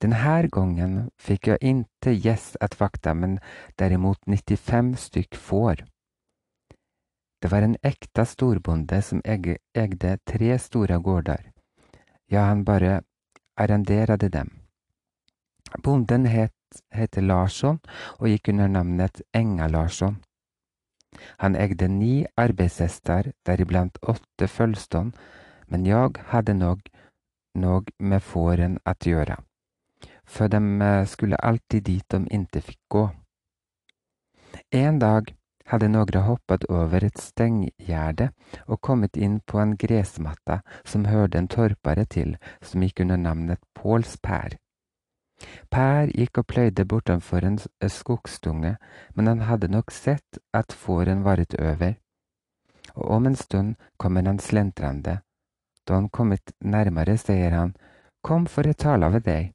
Denne 0.00 0.48
gangen 0.48 1.10
fikk 1.20 1.46
jeg 1.46 1.58
ikke 1.60 2.14
gjess 2.16 2.56
at 2.60 2.78
vakta, 2.80 3.14
men 3.14 3.38
derimot 3.78 4.18
95 4.26 4.96
stykk 4.96 5.36
får. 5.36 5.84
Det 7.42 7.50
var 7.52 7.62
en 7.62 7.76
ekte 7.82 8.24
storbonde 8.24 9.00
som 9.02 9.20
egde 9.24 10.16
tre 10.26 10.58
store 10.58 10.98
gårder. 11.00 11.50
Ja, 12.30 12.48
han 12.48 12.64
bare 12.64 13.02
arrenderte 13.56 14.28
dem. 14.28 14.50
Bonden 15.82 16.26
het 16.26 16.52
heter 16.94 17.24
Larsson 17.26 17.80
og 18.18 18.28
gikk 18.30 18.52
under 18.52 18.68
navnet 18.68 19.22
Enga-Larsson. 19.36 20.18
Han 21.42 21.56
egde 21.56 21.88
ni 21.88 22.26
arbeidshester, 22.38 23.32
deriblant 23.46 23.98
åtte 24.02 24.48
følston, 24.48 25.12
men 25.68 25.86
jeg 25.86 26.22
hadde 26.30 26.54
nog 26.54 26.86
noe 27.58 27.82
med 27.98 28.22
fåren 28.22 28.78
å 28.86 28.94
gjøre, 29.04 29.36
for 30.24 30.52
de 30.52 30.60
eh, 30.86 31.06
skulle 31.10 31.42
alltid 31.42 31.86
dit 31.88 32.06
de 32.14 32.22
ikke 32.38 32.62
fikk 32.68 32.80
gå. 32.94 33.04
En 34.70 34.98
dag 35.02 35.34
hadde 35.70 35.90
noen 35.90 36.22
hoppet 36.26 36.66
over 36.70 37.04
et 37.06 37.18
stengjerde 37.18 38.30
og 38.66 38.80
kommet 38.86 39.16
inn 39.16 39.38
på 39.46 39.60
en 39.62 39.76
gressmatte 39.78 40.60
som 40.84 41.06
hørte 41.10 41.38
en 41.38 41.50
torpare 41.50 42.06
til, 42.06 42.36
som 42.62 42.82
gikk 42.82 43.04
under 43.06 43.18
navnet 43.18 43.62
Påls 43.74 44.16
Per 45.70 46.10
gikk 46.12 46.42
og 46.42 46.46
pløyde 46.46 46.84
bortenfor 46.84 47.44
en 47.46 47.58
skogsdunge, 47.88 48.76
men 49.14 49.26
han 49.26 49.46
hadde 49.48 49.70
nok 49.72 49.90
sett 49.94 50.40
at 50.52 50.72
fåren 50.72 51.24
varet 51.24 51.54
over, 51.60 51.94
og 52.94 53.10
om 53.16 53.26
en 53.26 53.36
stund 53.36 53.76
kommer 53.96 54.26
han 54.26 54.38
slentrende. 54.38 55.20
Da 55.88 55.94
han 55.94 56.08
kommet 56.08 56.52
nærmere, 56.60 57.16
sier 57.18 57.56
han, 57.56 57.74
Kom 58.22 58.44
for 58.46 58.68
å 58.68 58.76
tale 58.76 59.08
ved 59.14 59.24
deg. 59.24 59.52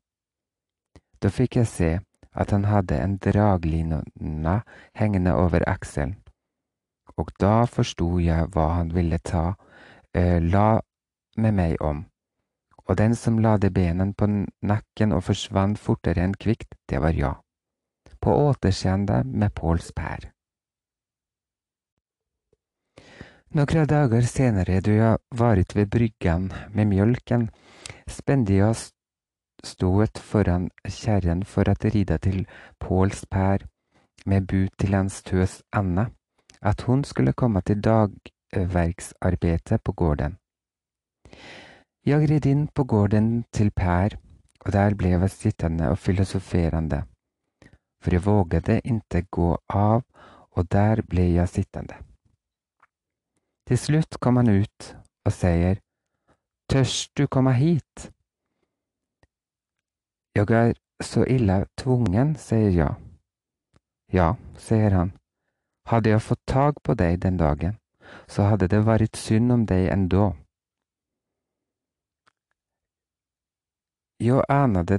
Da 1.21 1.29
fikk 1.29 1.59
jeg 1.59 1.69
se 1.69 1.91
at 2.33 2.51
han 2.51 2.65
hadde 2.65 2.97
en 2.97 3.19
draglinna 3.21 4.55
hengende 4.97 5.35
over 5.37 5.63
akselen, 5.69 6.15
og 7.15 7.29
da 7.39 7.67
forsto 7.69 8.17
jeg 8.19 8.49
hva 8.55 8.65
han 8.79 8.89
ville 8.95 9.21
ta, 9.21 9.53
uh, 10.17 10.39
la 10.41 10.81
med 11.37 11.53
meg 11.53 11.77
om 11.79 12.03
og 12.85 12.97
den 12.97 13.15
som 13.15 13.39
lade 13.39 13.71
benen 13.73 14.13
på 14.13 14.27
nakken 14.61 15.11
og 15.11 15.25
forsvant 15.29 15.79
fortere 15.79 16.23
enn 16.23 16.37
kvikt, 16.37 16.77
det 16.89 17.01
var 17.01 17.17
jeg. 17.17 17.35
På 18.21 18.33
återseende 18.49 19.23
med 19.25 19.53
Påls 19.57 19.91
pær. 19.95 20.29
Noen 23.55 23.87
dager 23.87 24.25
senere, 24.27 24.81
da 24.81 24.91
jeg 24.91 25.17
varit 25.31 25.75
ved 25.75 25.87
bryggan 25.87 26.51
med 26.73 26.91
mjølken, 26.91 27.49
spente 28.07 28.53
jeg 28.53 28.75
stået 29.63 30.19
foran 30.19 30.69
kjerren 30.83 31.43
for 31.43 31.69
å 31.69 31.75
ride 31.93 32.17
til 32.21 32.45
Påls 32.79 33.25
pær 33.31 33.65
med 34.25 34.47
bud 34.47 34.69
til 34.77 34.97
hans 34.97 35.21
tøs 35.23 35.61
Anna, 35.71 36.09
at 36.61 36.81
hun 36.81 37.03
skulle 37.03 37.33
komme 37.33 37.61
til 37.61 37.81
dagverksarbeidet 37.81 39.81
på 39.83 39.91
gården. 39.91 40.37
Jeg 42.05 42.27
red 42.29 42.45
inn 42.45 42.67
på 42.69 42.83
gården 42.85 43.29
til 43.49 43.71
Per, 43.73 44.13
og 44.61 44.73
der 44.73 44.93
ble 44.93 45.09
jeg 45.15 45.29
sittende 45.33 45.87
og 45.89 45.97
filosoferende, 45.97 46.99
for 47.97 48.13
jeg 48.13 48.25
vågade 48.25 48.75
ikke 48.85 49.23
gå 49.31 49.47
av, 49.69 50.03
og 50.51 50.67
der 50.71 51.01
ble 51.09 51.25
jeg 51.33 51.49
sittende. 51.49 51.97
Til 53.65 53.77
slutt 53.77 54.19
kom 54.21 54.37
han 54.37 54.53
ut 54.53 54.91
og 55.25 55.33
sier, 55.33 55.81
Tørst 56.69 57.17
du 57.17 57.25
komme 57.27 57.53
hit? 57.57 58.11
Jeg 60.35 60.49
er 60.49 60.73
så 61.01 61.25
ille 61.25 61.65
tvungen, 61.77 62.35
sier 62.35 62.69
jeg. 62.69 62.95
Ja, 64.13 64.35
sier 64.57 64.93
han, 64.93 65.17
hadde 65.89 66.13
jeg 66.13 66.21
fått 66.21 66.45
tag 66.45 66.77
på 66.83 66.93
deg 66.93 67.23
den 67.25 67.41
dagen, 67.41 67.79
så 68.29 68.45
hadde 68.45 68.69
det 68.69 68.85
vært 68.85 69.17
synd 69.17 69.51
om 69.51 69.65
deg 69.65 69.89
endå. 69.89 70.35
Jeg 74.19 74.43
anade 74.49 74.97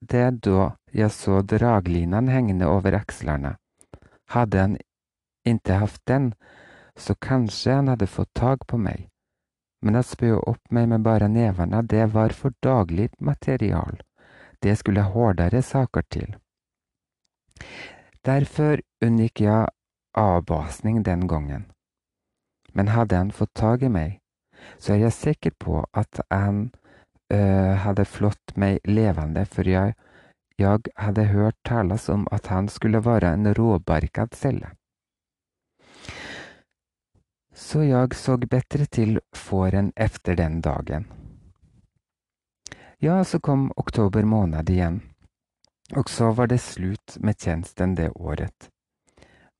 det 0.00 0.40
da 0.44 0.70
jeg 0.92 1.10
så 1.12 1.42
draglinan 1.42 2.28
hengende 2.28 2.66
over 2.66 2.96
akslene. 2.96 3.56
Hadde 4.32 4.58
han 4.58 4.76
ikke 5.44 5.80
haft 5.82 6.00
den, 6.08 6.32
så 6.96 7.14
kanskje 7.14 7.74
han 7.74 7.88
hadde 7.88 8.06
fått 8.06 8.32
tag 8.34 8.64
på 8.66 8.78
meg. 8.78 9.08
Men 9.84 9.98
å 10.00 10.02
spø 10.06 10.38
opp 10.40 10.72
meg 10.72 10.88
med 10.88 11.04
bare 11.04 11.28
nevene, 11.28 11.82
det 11.82 12.06
var 12.14 12.32
for 12.32 12.56
daglig 12.62 13.10
material. 13.20 14.00
Det 14.62 14.78
skulle 14.80 15.04
hårdere 15.12 15.60
saker 15.62 16.06
til. 16.08 16.36
Derfor 18.24 18.80
unngikk 19.04 19.40
jeg 19.44 19.68
avbasning 20.16 21.02
den 21.04 21.26
gangen. 21.28 21.66
Men 22.72 22.88
hadde 22.88 23.16
han 23.16 23.30
fått 23.30 23.52
tag 23.54 23.84
i 23.84 23.92
meg, 23.92 24.20
så 24.78 24.94
er 24.94 25.04
jeg 25.04 25.18
sikker 25.18 25.52
på 25.60 25.84
at 25.92 26.22
han 26.30 26.70
uh, 27.32 27.74
hadde 27.84 28.04
flått 28.04 28.56
meg 28.56 28.80
levende, 28.84 29.44
for 29.46 29.68
jeg, 29.68 29.94
jeg 30.60 30.92
hadde 30.96 31.28
hørt 31.32 31.56
tales 31.64 32.08
om 32.08 32.26
at 32.32 32.50
han 32.52 32.68
skulle 32.68 33.04
være 33.04 33.34
en 33.34 33.54
råbarkad 33.54 34.34
celle. 34.34 34.74
Så 37.54 37.84
jeg 37.86 38.14
så 38.18 38.36
bedre 38.36 38.86
til 38.86 39.20
fåren 39.36 39.92
efter 39.96 40.34
den 40.34 40.60
dagen. 40.60 41.06
Ja, 42.98 43.24
så 43.24 43.38
kom 43.40 43.72
oktober 43.76 44.24
måned 44.24 44.70
igjen, 44.70 45.02
og 45.96 46.10
så 46.10 46.32
var 46.32 46.46
det 46.46 46.60
slutt 46.60 47.18
med 47.20 47.38
tjenesten 47.38 47.94
det 47.94 48.10
året. 48.16 48.70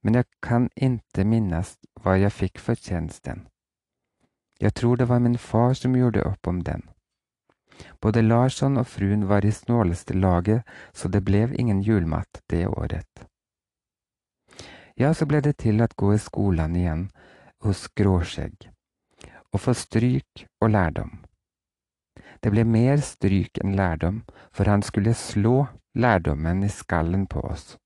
Men 0.02 0.14
jeg 0.14 0.24
kan 0.42 0.68
ikke 0.76 1.24
minnes 1.24 1.76
hva 2.00 2.16
jeg 2.18 2.32
fikk 2.32 2.60
for 2.60 2.74
tjenesten. 2.74 3.46
Jeg 4.60 4.74
tror 4.74 4.96
det 4.96 5.08
var 5.08 5.18
min 5.18 5.38
far 5.38 5.74
som 5.74 5.96
gjorde 5.96 6.24
opp 6.24 6.46
om 6.46 6.62
den. 6.64 6.82
Både 8.00 8.22
Larsson 8.22 8.78
og 8.78 8.86
fruen 8.86 9.26
var 9.28 9.44
i 9.44 9.52
snåleste 9.52 10.14
laget, 10.14 10.62
så 10.92 11.08
det 11.08 11.24
ble 11.24 11.48
ingen 11.58 11.82
julemat 11.82 12.42
det 12.50 12.66
året. 12.66 13.26
Ja, 14.96 15.14
så 15.14 15.26
ble 15.26 15.40
det 15.42 15.56
til 15.58 15.82
at 15.82 15.96
gå 15.96 16.12
i 16.14 16.22
skolen 16.22 16.76
igjen 16.78 17.08
hos 17.64 17.88
Gråskjegg, 17.96 18.68
og 19.52 19.60
få 19.60 19.74
stryk 19.74 20.46
og 20.60 20.70
lærdom. 20.70 21.16
Det 22.44 22.52
ble 22.52 22.64
mer 22.68 23.00
stryk 23.02 23.58
enn 23.62 23.74
lærdom, 23.78 24.22
for 24.52 24.70
han 24.70 24.82
skulle 24.82 25.14
slå 25.18 25.66
lærdommen 25.94 26.62
i 26.62 26.68
skallen 26.68 27.26
på 27.26 27.40
oss. 27.40 27.76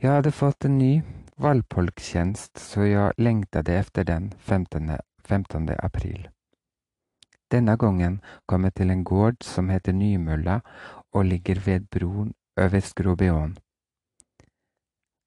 Jeg 0.00 0.10
hadde 0.12 0.32
fått 0.32 0.64
en 0.64 0.78
ny 0.78 0.92
valgpolktjenest, 1.40 2.58
så 2.58 2.86
jeg 2.88 3.16
lengtet 3.18 3.68
efter 3.68 4.04
den 4.04 4.30
15. 4.38 4.98
15. 5.24 5.68
april. 5.78 6.28
Denne 7.50 7.76
gangen 7.76 8.20
kom 8.46 8.64
jeg 8.64 8.74
til 8.74 8.90
en 8.90 9.04
gård 9.04 9.42
som 9.42 9.68
heter 9.68 9.92
Nymølla 9.92 10.60
og 11.12 11.24
ligger 11.24 11.60
ved 11.66 11.88
broen 11.90 12.34
over 12.56 12.80
Skrobeån. 12.80 13.56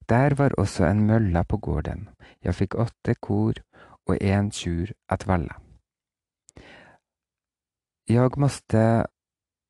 Der 0.10 0.36
var 0.36 0.52
også 0.58 0.86
en 0.86 1.08
mølle 1.08 1.44
på 1.44 1.58
gården. 1.58 2.10
Jeg 2.44 2.56
fikk 2.56 2.76
åtte 2.76 3.16
kor 3.16 3.54
og 4.08 4.18
en 4.22 4.52
tjur 4.52 4.92
at 5.10 5.28
valle. 5.28 5.56
Jeg 8.10 8.32
måtte 8.38 9.06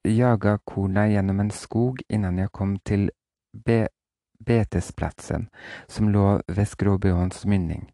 jaga 0.05 0.57
korna 0.65 1.07
gjennom 1.07 1.39
en 1.39 1.51
skog 1.51 2.01
innan 2.10 2.39
jeg 2.39 2.51
kom 2.51 2.77
til 2.79 3.12
be 3.65 3.88
betesplatsen 4.45 5.50
som 5.88 6.10
lå 6.10 6.41
ved 6.48 6.65
Skråbøåns 6.65 7.45
mynning. 7.45 7.91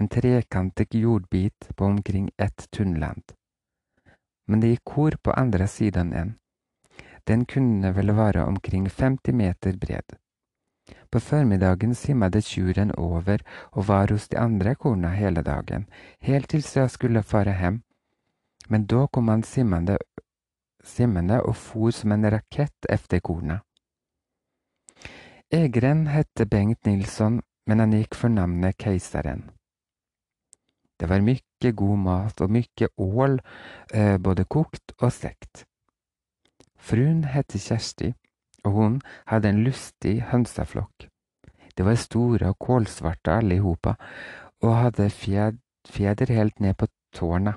En 0.00 0.08
trekantig 0.08 0.94
jordbit 0.94 1.68
på 1.76 1.84
omkring 1.84 2.30
ett 2.38 2.68
tunnland. 2.70 3.22
Men 4.46 4.60
det 4.60 4.74
gikk 4.74 4.84
kor 4.84 5.16
på 5.22 5.32
andre 5.32 5.68
siden 5.68 6.12
en. 6.12 6.34
Den 7.24 7.46
kunne 7.46 7.92
vel 7.96 8.12
være 8.12 8.44
omkring 8.44 8.90
50 8.90 9.32
meter 9.32 9.76
bred. 9.80 10.16
På 11.10 11.20
formiddagen 11.20 11.94
simmet 11.94 12.36
tjuren 12.44 12.92
over 12.98 13.40
og 13.72 13.86
var 13.88 14.12
hos 14.12 14.28
de 14.28 14.38
andre 14.38 14.74
korna 14.74 15.08
hele 15.16 15.42
dagen, 15.42 15.86
helt 16.20 16.50
til 16.50 16.64
jeg 16.74 16.90
skulle 16.90 17.22
fare 17.22 17.56
hjem. 17.60 17.82
Men 18.68 18.86
da 18.86 19.06
kom 19.06 19.28
han 19.28 19.42
simmende, 19.42 19.96
simmende 20.84 21.40
og 21.42 21.56
for 21.56 21.92
som 21.92 22.12
en 22.12 22.30
rakett 22.30 22.90
efter 22.90 23.20
korna. 23.20 23.60
Egeren 25.52 26.06
hette 26.06 26.46
Bengt 26.46 26.86
Nilsson, 26.86 27.40
men 27.66 27.78
han 27.78 27.92
gikk 27.92 28.14
for 28.14 28.28
navnet 28.28 28.76
Keiseren. 28.76 29.50
Det 31.00 31.08
var 31.08 31.24
mye 31.24 31.40
god 31.72 31.98
mat 32.04 32.40
og 32.44 32.50
mycket 32.50 32.92
ål, 33.00 33.40
eh, 33.92 34.18
både 34.18 34.44
kokt 34.44 34.92
og 35.00 35.12
stekt. 35.12 35.64
Fruen 36.76 37.24
hette 37.24 37.58
Kjersti, 37.58 38.12
og 38.64 38.72
hun 38.72 39.00
hadde 39.26 39.48
en 39.48 39.62
lustig 39.64 40.20
hønseflokk. 40.30 41.08
De 41.76 41.84
var 41.86 41.96
store 41.96 42.52
og 42.52 42.58
kålsvarte 42.58 43.32
alle 43.32 43.56
i 43.56 43.62
hopa, 43.64 43.96
og 44.62 44.76
hadde 44.76 45.08
fjed, 45.10 45.58
fjeder 45.88 46.32
helt 46.32 46.60
ned 46.60 46.76
på 46.76 46.88
tårna, 47.14 47.56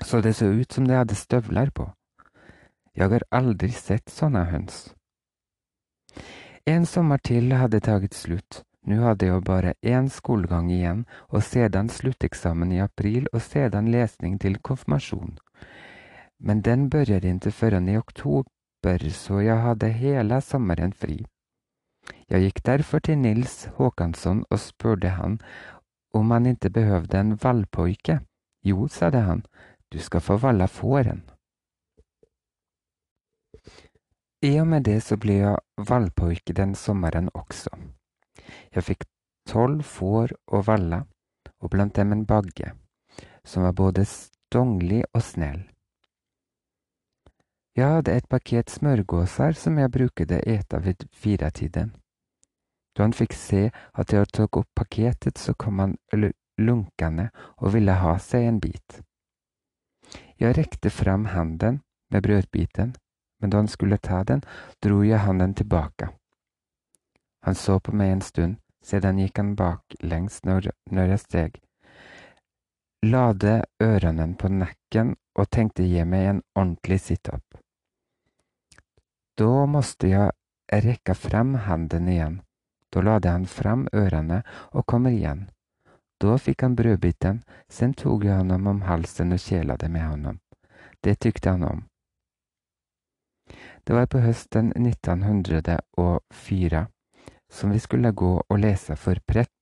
så 0.00 0.20
det 0.20 0.36
så 0.36 0.48
ut 0.48 0.72
som 0.72 0.86
de 0.86 0.96
hadde 0.96 1.14
støvler 1.14 1.70
på. 1.70 1.90
Jeg 2.96 3.10
har 3.12 3.24
aldri 3.30 3.70
sett 3.70 4.10
sånne 4.10 4.44
høns. 4.50 4.90
En 6.66 6.86
sommer 6.86 7.20
til 7.22 7.52
hadde 7.52 7.80
taget 7.80 8.14
slutt. 8.14 8.62
Nå 8.86 9.02
hadde 9.02 9.26
jeg 9.26 9.44
bare 9.44 9.74
én 9.84 10.08
skolegang 10.08 10.70
igjen, 10.72 11.04
og 11.28 11.42
sedan 11.44 11.88
slutteksamen 11.88 12.72
i 12.72 12.80
april 12.80 13.26
og 13.32 13.42
sedan 13.44 13.90
lesning 13.92 14.38
til 14.40 14.56
konfirmasjon. 14.58 15.38
Men 16.40 16.62
den 16.64 16.88
begynte 16.90 17.50
ikke 17.50 17.58
før 17.58 17.76
i 17.80 17.96
oktober, 17.96 19.10
så 19.10 19.40
jeg 19.44 19.60
hadde 19.60 19.92
hele 19.92 20.40
sommeren 20.40 20.92
fri. 20.92 21.24
Jeg 22.30 22.40
gikk 22.40 22.64
derfor 22.66 22.98
til 22.98 23.18
Nils 23.18 23.68
Håkansson 23.76 24.44
og 24.50 24.58
spurte 24.58 25.08
han 25.08 25.40
om 26.14 26.30
han 26.30 26.46
ikke 26.46 26.70
behøvde 26.70 27.20
en 27.20 27.38
vallpojke. 27.42 28.20
Jo, 28.64 28.88
sa 28.88 29.10
han, 29.10 29.44
du 29.92 29.98
skal 29.98 30.20
få 30.20 30.36
valla 30.36 30.66
fåren. 30.66 31.22
I 34.42 34.58
og 34.60 34.66
med 34.66 34.84
det 34.84 35.02
så 35.02 35.16
ble 35.16 35.32
jeg 35.32 35.56
vallpojke 35.76 36.52
den 36.56 36.74
sommeren 36.74 37.28
også. 37.34 37.70
Jeg 38.74 38.86
fikk 38.86 39.08
tolv 39.48 39.82
får 39.86 40.34
å 40.46 40.62
valla, 40.66 41.04
og 41.60 41.72
blant 41.72 41.96
dem 41.96 42.12
en 42.12 42.26
bagge, 42.28 42.72
som 43.44 43.66
var 43.66 43.76
både 43.76 44.06
stonglig 44.08 45.02
og 45.14 45.22
snill. 45.24 45.64
Jeg 47.78 47.86
hadde 47.96 48.12
et 48.12 48.28
pakket 48.28 48.70
smørgåser 48.70 49.54
som 49.56 49.78
jeg 49.78 49.92
brukte 49.94 50.40
ete 50.42 50.80
ved 50.84 51.06
firetiden. 51.14 51.94
Da 52.96 53.06
han 53.06 53.14
fikk 53.14 53.32
se 53.38 53.68
at 53.70 54.12
jeg 54.12 54.28
tok 54.34 54.58
opp 54.60 54.68
pakketet, 54.76 55.38
så 55.38 55.54
kom 55.54 55.78
han 55.78 55.94
lunkende 56.58 57.30
og 57.62 57.72
ville 57.76 57.94
ha 58.02 58.16
seg 58.18 58.48
en 58.48 58.58
bit. 58.60 59.00
Jeg 60.40 60.56
rekte 60.58 60.90
fram 60.90 61.30
handen 61.30 61.80
med 62.10 62.26
brødbiten, 62.26 62.96
men 63.40 63.50
da 63.50 63.62
han 63.62 63.70
skulle 63.70 64.00
ta 64.02 64.24
den, 64.24 64.42
dro 64.82 65.02
jeg 65.06 65.22
handen 65.22 65.54
tilbake. 65.54 66.10
Han 67.40 67.54
så 67.54 67.80
på 67.80 67.92
meg 67.96 68.12
en 68.12 68.22
stund, 68.22 68.56
sedan 68.84 69.18
gikk 69.18 69.38
han 69.38 69.54
baklengs 69.56 70.42
når, 70.44 70.70
når 70.90 71.14
jeg 71.14 71.24
steg, 71.24 71.60
lade 73.02 73.62
ørene 73.80 74.26
på 74.36 74.50
nekken 74.52 75.14
og 75.38 75.48
tenkte 75.48 75.86
gi 75.88 76.04
meg 76.04 76.26
en 76.26 76.42
ordentlig 76.54 77.00
situp. 77.00 77.44
Da 79.40 79.66
måtte 79.66 80.10
jeg 80.10 80.30
rekke 80.84 81.14
frem 81.16 81.54
hendene 81.64 82.12
igjen. 82.12 82.36
Da 82.92 83.00
lade 83.00 83.32
han 83.32 83.46
frem 83.48 83.86
ørene 83.96 84.42
og 84.76 84.86
kommer 84.86 85.16
igjen. 85.16 85.48
Da 86.20 86.36
fikk 86.36 86.66
han 86.66 86.76
brødbiten, 86.76 87.40
sen 87.68 87.94
tok 87.96 88.24
jeg 88.28 88.36
honom 88.42 88.66
om 88.68 88.82
halsen 88.84 89.32
og 89.32 89.40
kjelade 89.40 89.88
med 89.88 90.04
honom. 90.04 90.40
Det 91.00 91.16
tykte 91.24 91.54
han 91.54 91.64
om. 91.64 91.86
Det 93.84 93.96
var 93.96 94.10
på 94.12 94.20
høsten 94.20 94.74
1904 94.76 96.84
som 97.50 97.70
vi 97.70 97.80
skulle 97.82 98.12
gå 98.12 98.32
og 98.40 98.58
lese 98.58 98.96
for 98.96 99.18
prett. 99.26 99.52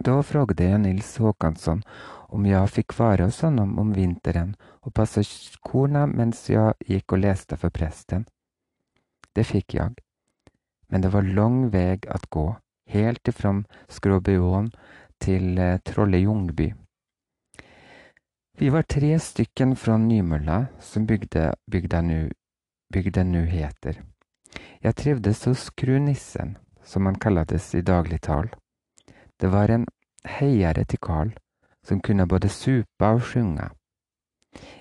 Da 0.00 0.22
frågade 0.22 0.64
jeg 0.64 0.80
Nils 0.80 1.16
Håkansson 1.18 1.82
om 2.30 2.46
jeg 2.46 2.70
fikk 2.70 2.94
være 2.98 3.26
hos 3.26 3.40
honom 3.44 3.74
om 3.82 3.90
vinteren 3.94 4.54
og 4.86 4.94
passe 4.94 5.24
korna 5.66 6.06
mens 6.06 6.46
jeg 6.48 6.76
gikk 6.86 7.16
og 7.16 7.24
leste 7.24 7.58
for 7.60 7.74
presten. 7.74 8.24
Det 9.34 9.44
fikk 9.46 9.74
jeg, 9.74 9.98
men 10.88 11.02
det 11.02 11.10
var 11.12 11.26
lang 11.26 11.68
vei 11.74 11.98
å 12.06 12.20
gå, 12.30 12.46
helt 12.90 13.28
ifrån 13.28 13.64
Skråbyån 13.90 14.70
til 15.20 15.58
eh, 15.58 15.78
Trolle 15.86 16.22
Ljungby. 16.22 16.70
Vi 18.60 18.68
var 18.68 18.82
tre 18.82 19.18
stycken 19.18 19.76
fra 19.76 19.96
Nymølla 19.98 20.66
som 20.80 21.06
bygda 21.06 22.00
nu, 22.02 22.30
bygden 22.92 23.32
nu 23.32 23.44
heter. 23.46 24.02
Jeg 24.82 24.96
trivdes 24.96 25.44
hos 25.44 25.70
Krunissen, 25.70 26.58
som 26.90 27.06
han 27.06 27.18
kallades 27.22 27.74
i 27.74 27.82
dagligtal. 27.86 28.50
Det 29.36 29.46
var 29.46 29.70
en 29.70 29.86
heiare 30.26 30.84
til 30.84 30.98
Karl, 30.98 31.30
som 31.86 32.00
kunne 32.00 32.26
både 32.26 32.50
supa 32.50 33.14
og 33.14 33.22
sjunga. 33.30 33.70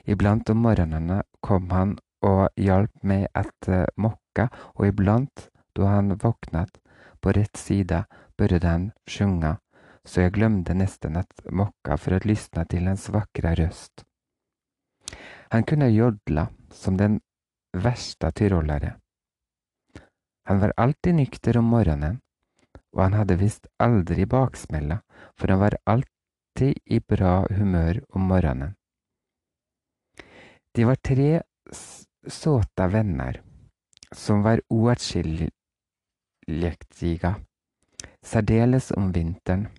Iblant 0.09 0.49
om 0.49 0.63
morgenene 0.65 1.21
kom 1.45 1.69
han 1.69 1.97
og 2.25 2.49
hjalp 2.59 3.05
meg 3.05 3.27
etter 3.37 3.85
uh, 3.85 3.93
mokka, 3.95 4.49
og 4.75 4.89
iblant, 4.89 5.49
da 5.77 5.93
han 5.93 6.17
våknet 6.19 6.81
på 7.21 7.33
rett 7.37 7.57
side, 7.57 8.03
burde 8.37 8.65
han 8.65 8.89
sjunga, 9.07 9.57
så 10.03 10.25
jeg 10.25 10.35
glemte 10.39 10.73
nesten 10.73 11.19
at 11.19 11.45
mokka 11.51 11.97
for 12.01 12.17
å 12.17 12.23
lysne 12.25 12.65
til 12.71 12.89
hans 12.89 13.07
vakre 13.13 13.53
røst. 13.59 14.03
Han 15.53 15.63
kunne 15.63 15.91
jodla 15.93 16.47
som 16.73 16.97
den 16.97 17.19
verste 17.73 18.31
tyrolare. 18.35 18.97
Han 20.49 20.59
var 20.59 20.73
alltid 20.77 21.15
nykter 21.15 21.57
om 21.57 21.65
morgenen, 21.69 22.21
og 22.97 23.03
han 23.03 23.13
hadde 23.13 23.35
visst 23.37 23.67
aldri 23.77 24.25
baksmella, 24.25 25.01
for 25.37 25.47
han 25.53 25.59
var 25.61 25.77
alltid 25.85 26.73
i 26.89 26.99
bra 26.99 27.45
humør 27.53 28.01
om 28.17 28.21
morgenen. 28.31 28.73
De 30.73 30.85
var 30.89 30.95
tre 30.95 31.41
såta 32.25 32.87
venner, 32.89 33.43
som 34.11 34.41
var 34.41 34.61
oatskiljaktiga, 34.73 37.35
særdeles 38.25 38.91
om 38.97 39.13
vinteren, 39.13 39.69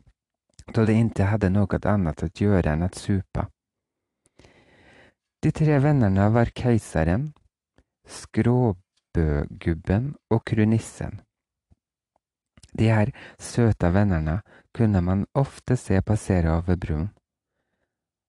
da 0.71 0.87
de 0.87 0.95
ikke 1.03 1.27
hadde 1.33 1.51
noe 1.51 1.79
annet 1.83 2.23
å 2.23 2.31
gjøre 2.31 2.71
enn 2.77 2.87
å 2.87 2.89
supa. 2.95 3.51
De 5.43 5.51
tre 5.51 5.83
vennene 5.83 6.31
var 6.31 6.55
keiseren, 6.55 7.35
skråbøgubben 9.11 10.15
og 10.31 10.45
krunissen. 10.45 11.21
De 12.79 12.85
her 12.89 13.11
søte 13.39 13.91
vennene 13.93 14.43
kunne 14.75 15.01
man 15.01 15.27
ofte 15.35 15.77
se 15.77 16.01
passere 16.03 16.51
over 16.51 16.77
broen. 16.77 17.11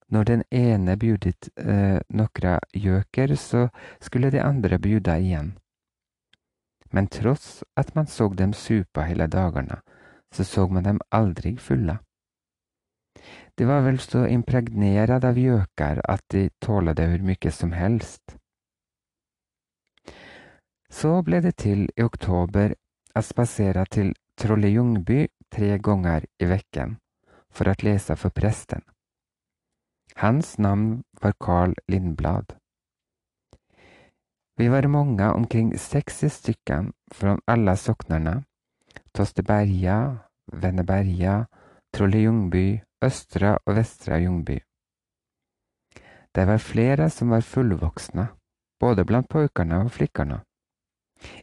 Når 0.09 0.23
den 0.23 0.43
ene 0.51 0.97
bjudet 0.97 1.49
eh, 1.57 2.01
nokre 2.09 2.59
gjøker, 2.73 3.35
så 3.35 3.69
skulle 4.01 4.31
de 4.31 4.41
andre 4.41 4.79
bjuda 4.79 5.17
igjen. 5.17 5.57
Men 6.91 7.07
tross 7.07 7.63
at 7.77 7.95
man 7.95 8.07
så 8.07 8.27
dem 8.27 8.53
supa 8.53 9.01
hele 9.01 9.27
dagene, 9.27 9.81
så 10.33 10.43
så 10.43 10.67
man 10.67 10.83
dem 10.83 10.99
aldri 11.11 11.55
fulle. 11.57 11.99
De 13.57 13.65
var 13.65 13.81
vel 13.85 13.99
så 13.99 14.25
impregnert 14.27 15.23
av 15.23 15.37
gjøker 15.37 16.01
at 16.09 16.23
de 16.31 16.49
tålte 16.59 17.07
hvor 17.07 17.23
mye 17.23 17.51
som 17.51 17.71
helst. 17.71 18.40
Så 20.91 21.21
ble 21.23 21.39
det 21.39 21.55
til 21.63 21.85
i 21.95 22.03
oktober 22.03 22.73
å 23.15 23.21
spasere 23.23 23.85
til 23.87 24.11
Trolle 24.35 24.71
Ljungby 24.73 25.23
tre 25.51 25.77
ganger 25.79 26.25
i 26.43 26.49
vekken 26.51 26.97
for 27.51 27.71
å 27.71 27.75
lese 27.83 28.17
for 28.19 28.35
presten. 28.35 28.83
Hans 30.19 30.57
navn 30.59 31.03
var 31.21 31.37
Carl 31.39 31.75
Lindblad. 31.87 32.57
Vi 34.59 34.67
var 34.67 34.87
många, 34.87 35.33
omkring 35.33 35.77
60 35.77 36.29
stycken 36.29 36.93
från 37.11 37.39
alla 37.45 37.77
socknarna. 37.77 38.43
Tosteberga, 39.11 40.17
Venneberga, 40.51 41.47
Trolle 41.93 42.17
Ljungby, 42.17 42.81
Östra 43.01 43.57
och 43.65 43.77
Västra 43.77 44.19
Ljungby. 44.19 44.59
Det 46.31 46.45
var 46.45 46.57
flera 46.57 47.09
som 47.09 47.29
var 47.29 47.41
fullvoksne, 47.41 48.27
både 48.79 49.05
blant 49.05 49.29
pojkarna 49.29 49.83
og 49.83 49.91
flickorna. 49.91 50.43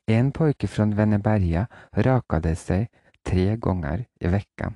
En 0.07 0.33
pojke 0.33 0.67
från 0.67 0.95
Venneberga 0.95 1.67
rakade 1.93 2.57
seg 2.57 2.89
tre 3.23 3.57
ganger 3.57 4.07
i 4.21 4.29
veckan. 4.29 4.75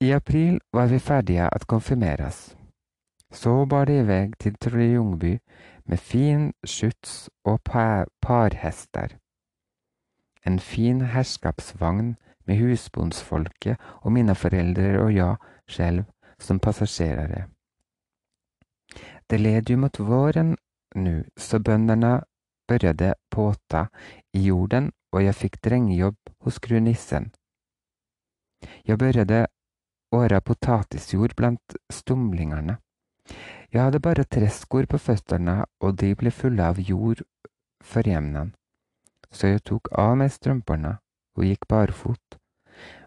I 0.00 0.12
april 0.12 0.60
var 0.70 0.86
vi 0.86 1.00
ferdige 1.00 1.48
att 1.48 1.64
konfirmeras. 1.64 2.56
Så 3.30 3.66
bar 3.66 3.86
det 3.86 3.92
iväg 3.92 4.38
till 4.38 4.54
Trolle 4.54 4.84
Ljungby 4.84 5.38
med 5.84 6.00
fin 6.00 6.52
skjuts 6.66 7.30
og 7.44 7.62
parhester. 8.20 9.18
En 10.42 10.58
fin 10.58 11.00
herskapsvagn 11.00 12.16
med 12.44 12.56
husbondsfolket 12.56 13.76
og 14.02 14.12
mine 14.12 14.34
foreldre 14.34 14.98
og 15.02 15.14
jeg 15.14 15.36
selv 15.68 16.04
som 16.38 16.58
passasjerer. 16.58 17.46
Det 19.30 19.38
led 19.40 19.70
ju 19.70 19.76
mot 19.76 19.98
våren 19.98 20.56
nu, 20.94 21.24
så 21.36 21.58
bönderna 21.58 22.24
började 22.72 23.14
påta 23.30 23.86
i 24.32 24.46
jorden 24.48 24.90
og 25.12 25.22
jeg 25.26 25.36
fikk 25.36 25.60
drengjobb 25.64 26.16
hos 26.44 26.58
grunissen. 26.58 27.30
Jeg 28.84 28.98
började 28.98 29.46
åra 30.12 30.40
potatisjord 30.40 31.34
blant 31.36 31.76
stumlingene. 31.92 32.78
Jeg 33.72 33.82
hadde 33.82 34.00
bare 34.00 34.24
treskor 34.24 34.86
på 34.86 34.98
føttene, 34.98 35.64
og 35.80 35.96
de 36.00 36.14
ble 36.16 36.30
fulle 36.30 36.64
av 36.64 36.80
jord 36.80 37.22
for 37.84 38.08
hjemnen. 38.08 38.52
Så 39.32 39.52
jeg 39.52 39.64
tok 39.68 39.88
av 39.96 40.16
meg 40.20 40.32
strømpene 40.32 40.98
og 41.38 41.46
gikk 41.48 41.68
barfot. 41.68 42.38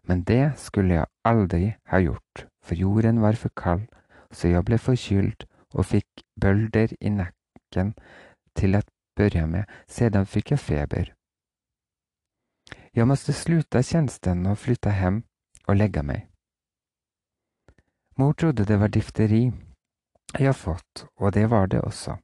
Men 0.08 0.24
det 0.26 0.56
skulle 0.62 1.00
jeg 1.00 1.12
aldri 1.26 1.76
ha 1.90 2.02
gjort, 2.02 2.46
for 2.62 2.78
jorden 2.78 3.22
var 3.22 3.38
for 3.38 3.54
kald, 3.58 3.86
så 4.32 4.54
jeg 4.54 4.66
ble 4.66 4.78
forkylt 4.82 5.46
og 5.74 5.90
fikk 5.90 6.26
bølder 6.42 6.94
i 7.02 7.14
nakken 7.14 7.94
til 8.58 8.78
å 9.24 9.30
jeg 9.32 9.48
med, 9.50 9.66
sedan 9.88 10.26
fikk 10.26 10.52
jeg 10.56 10.60
feber. 10.60 11.14
Jeg 12.96 13.08
måtte 13.08 13.34
sluta 13.36 13.82
tjenesten 13.84 14.46
og 14.48 14.60
flytte 14.60 14.92
hjem 14.96 15.24
og 15.68 15.76
legge 15.76 16.04
meg. 16.04 16.28
Mor 18.16 18.34
trodde 18.34 18.66
det 18.66 18.80
var 18.80 18.92
difteri 18.92 19.50
jeg 20.36 20.48
har 20.50 20.56
fått, 20.56 21.06
og 21.20 21.32
det 21.36 21.50
var 21.52 21.68
det 21.68 21.82
også. 21.82 22.18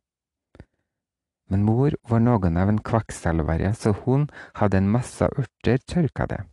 Men 1.52 1.64
mor 1.68 1.96
var 2.08 2.24
noen 2.24 2.58
av 2.60 2.72
en 2.72 2.80
kvakksalvere, 2.80 3.74
så 3.76 3.94
hun 4.06 4.30
hadde 4.60 4.80
en 4.80 4.90
masse 4.92 5.28
urter 5.36 5.80
tørkede. 5.84 6.46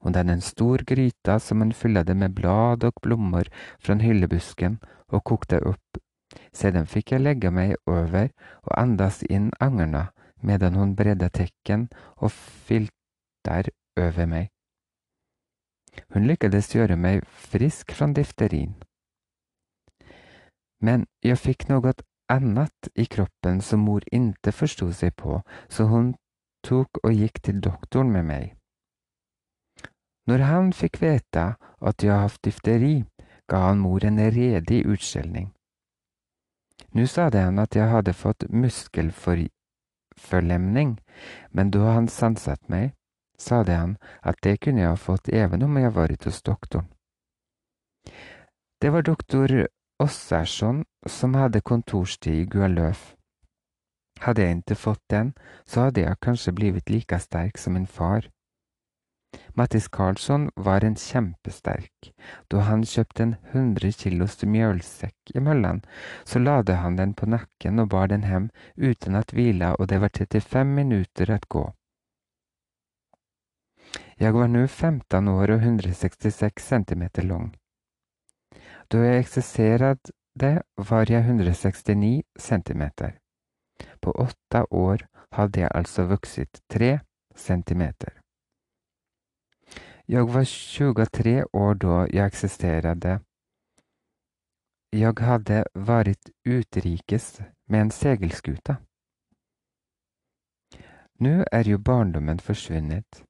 Hun 0.00 0.16
hadde 0.16 0.36
en 0.36 0.44
stor 0.44 0.84
gryte 0.88 1.38
som 1.40 1.60
hun 1.60 1.72
fylte 1.76 2.14
med 2.14 2.36
blad 2.36 2.84
og 2.88 3.00
blomster 3.02 3.50
fra 3.84 3.98
hyllebusken 4.00 4.78
og 5.08 5.24
kokte 5.24 5.60
opp. 5.60 6.00
Sedan 6.52 6.86
fikk 6.86 7.12
jeg 7.14 7.24
legge 7.24 7.50
meg 7.50 7.76
over 7.86 8.28
og 8.62 8.72
andas 8.76 9.22
inn 9.30 9.50
angerna 9.60 10.08
medan 10.42 10.76
hun 10.78 10.94
bredde 10.96 11.28
tekken 11.34 11.88
og 12.16 12.30
filter 12.30 13.70
over 13.96 14.26
meg. 14.26 14.50
Hun 16.14 16.28
lykkedes 16.28 16.70
gjøre 16.74 16.96
meg 16.96 17.24
frisk 17.26 17.92
fra 17.96 18.10
difterin. 18.14 18.76
Men 20.80 21.08
jeg 21.24 21.40
fikk 21.42 21.66
noe 21.72 21.92
annet 22.30 22.90
i 22.94 23.08
kroppen 23.10 23.60
som 23.64 23.82
mor 23.82 24.04
inte 24.14 24.52
forsto 24.54 24.92
seg 24.94 25.16
på, 25.18 25.40
så 25.68 25.88
hun 25.90 26.14
tok 26.62 27.00
og 27.02 27.12
gikk 27.14 27.42
til 27.42 27.60
doktoren 27.64 28.12
med 28.14 28.28
meg. 28.28 28.54
Når 30.28 30.44
han 30.44 30.72
fikk 30.76 31.00
vite 31.00 31.54
at 31.56 32.04
jeg 32.04 32.12
hatt 32.12 32.42
difteri, 32.44 32.96
ga 33.48 33.64
han 33.70 33.80
mor 33.80 34.04
en 34.04 34.20
redig 34.20 34.84
utskjelning. 34.84 35.48
Nå 36.94 37.06
sa 37.06 37.30
han 37.32 37.58
at 37.58 37.76
jeg 37.76 37.88
hadde 37.88 38.12
fått 38.12 38.44
muskelforlemning, 38.48 40.98
men 41.50 41.70
da 41.70 41.78
han 41.92 42.08
sanset 42.08 42.68
meg, 42.68 42.92
sa 43.38 43.64
han 43.64 43.96
at 44.22 44.36
det 44.42 44.60
kunne 44.60 44.80
jeg 44.80 44.88
ha 44.88 44.96
fått 44.96 45.28
even 45.28 45.62
om 45.62 45.76
jeg 45.76 45.94
var 45.94 46.08
hos 46.24 46.42
doktoren. 46.42 46.88
Det 48.80 48.92
var 48.94 49.02
doktor 49.02 49.66
Ossarsson 49.98 50.84
som 51.06 51.34
hadde 51.34 51.60
kontorstid 51.60 52.42
i 52.42 52.46
Gualøf. 52.46 53.14
Hadde 54.20 54.42
jeg 54.42 54.58
ikke 54.58 54.74
fått 54.74 55.02
den, 55.10 55.34
så 55.66 55.80
hadde 55.88 56.00
jeg 56.00 56.16
kanskje 56.22 56.52
blitt 56.52 56.90
like 56.90 57.18
sterk 57.18 57.58
som 57.58 57.74
min 57.74 57.86
far. 57.86 58.30
Mattis 59.58 59.88
Karlsson 59.88 60.50
var 60.54 60.84
en 60.84 60.94
kjempesterk. 60.94 62.12
Da 62.46 62.60
han 62.68 62.84
kjøpte 62.86 63.24
en 63.24 63.32
hundre 63.52 63.90
kilos 63.90 64.36
mjølsekk 64.46 65.32
i 65.34 65.42
møllen, 65.42 65.80
så 66.24 66.38
lade 66.38 66.76
han 66.78 66.98
den 67.00 67.14
på 67.18 67.26
nakken 67.26 67.82
og 67.82 67.88
bar 67.94 68.06
den 68.12 68.26
hjem 68.28 68.46
uten 68.76 69.18
at 69.18 69.34
hvile, 69.34 69.72
og 69.74 69.90
det 69.90 69.98
var 70.04 70.14
35 70.14 70.62
minutter 70.76 71.32
at 71.34 71.48
gå. 71.50 71.64
Jeg 74.22 74.34
var 74.34 74.46
nå 74.52 74.62
15 74.66 75.28
år 75.34 75.54
og 75.56 75.66
166 75.66 76.62
centimeter 76.62 77.26
lang. 77.26 77.50
Da 78.90 79.02
jeg 79.02 79.24
ekserserade 79.24 80.54
var 80.90 81.10
jeg 81.10 81.26
169 81.26 82.22
centimeter. 82.38 83.18
På 84.02 84.14
åtte 84.14 84.62
år 84.70 85.02
hadde 85.34 85.66
jeg 85.66 85.74
altså 85.74 86.06
vokset 86.06 86.62
tre 86.70 86.98
centimeter. 87.34 88.22
Jag 90.10 90.30
var 90.30 90.44
23 90.44 91.44
år 91.52 91.74
då 91.74 92.06
jag 92.10 92.26
existerade. 92.26 93.20
Jag 94.90 95.20
hade 95.20 95.66
varit 95.72 96.30
utrikes 96.44 97.40
med 97.64 97.80
en 97.80 97.90
segelskuta. 97.90 98.76
Nu 101.18 101.44
er 101.52 101.68
jo 101.68 101.78
barndommen 101.78 102.38
forsvunnet, 102.38 103.24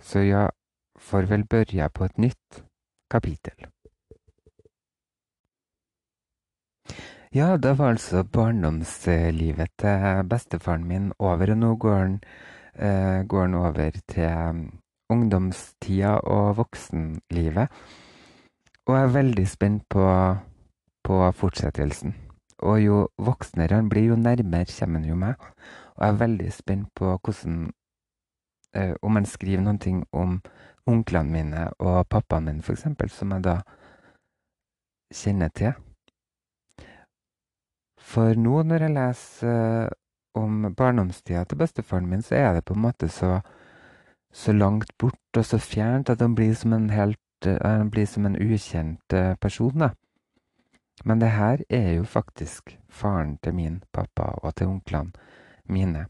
så 0.00 0.18
jeg 0.18 0.50
får 0.98 1.22
vel 1.22 1.44
børja 1.44 1.88
på 1.88 2.04
et 2.04 2.18
nytt 2.18 2.62
kapitel. 3.10 3.66
Ja, 7.32 7.56
det 7.56 7.78
var 7.78 7.90
altså 7.90 8.24
barndomslivet 8.24 9.70
til 9.78 10.24
bestefaren 10.28 10.84
min 10.84 11.12
over, 11.18 11.50
og 11.50 11.58
nå 11.58 11.76
går 11.76 11.96
han, 11.96 12.20
eh, 12.74 13.22
går 13.28 13.40
han 13.40 13.54
over 13.54 13.90
til 14.08 14.70
ungdomstida 15.12 16.18
og 16.18 16.56
voksenlivet. 16.56 17.68
Og 18.86 18.94
jeg 18.94 19.02
er 19.02 19.14
veldig 19.14 19.48
spent 19.48 19.88
på, 19.90 20.04
på 21.04 21.32
fortsettelsen. 21.32 22.14
Og 22.58 22.80
jo 22.80 23.08
voksnere 23.18 23.74
han 23.74 23.88
blir, 23.88 24.12
jo 24.12 24.16
nærmere 24.16 24.66
kommer 24.78 25.00
han 25.00 25.08
jo 25.08 25.14
meg. 25.14 25.34
Og 25.96 26.04
jeg 26.04 26.12
er 26.14 26.22
veldig 26.22 26.52
spent 26.52 26.88
på 26.94 27.18
hvordan 27.24 27.72
eh, 28.74 28.94
Om 29.02 29.16
han 29.16 29.26
skriver 29.26 29.62
noen 29.62 29.78
ting 29.78 30.04
om 30.12 30.40
onklene 30.86 31.32
mine 31.32 31.70
og 31.78 32.06
pappaen 32.08 32.44
min, 32.44 32.62
f.eks., 32.62 32.86
som 33.12 33.32
jeg 33.32 33.44
da 33.44 33.60
kjenner 35.14 35.48
til. 35.48 35.72
For 37.98 38.34
nå 38.38 38.62
når 38.62 38.82
jeg 38.86 38.94
leser 38.94 39.88
om 40.36 40.74
barndomstida 40.76 41.44
til 41.44 41.58
bestefaren 41.58 42.06
min, 42.06 42.22
så 42.22 42.34
er 42.34 42.52
det 42.54 42.64
på 42.64 42.74
en 42.74 42.84
måte 42.84 43.08
så 43.08 43.40
så 44.36 44.52
langt 44.52 44.90
bort 45.00 45.38
og 45.38 45.44
så 45.48 45.58
fjernt 45.62 46.10
at 46.12 46.20
han 46.20 46.34
blir 46.36 46.54
som 46.54 46.74
en 46.76 46.90
helt 46.90 47.20
Han 47.46 47.90
blir 47.92 48.06
som 48.08 48.24
en 48.26 48.36
ukjent 48.40 49.14
person, 49.40 49.78
da. 49.78 49.90
Men 51.04 51.20
det 51.20 51.28
her 51.30 51.60
er 51.68 51.90
jo 51.92 52.04
faktisk 52.04 52.78
faren 52.88 53.36
til 53.38 53.54
min 53.54 53.82
pappa 53.92 54.32
og 54.42 54.54
til 54.56 54.66
onklene 54.66 55.12
mine. 55.68 56.06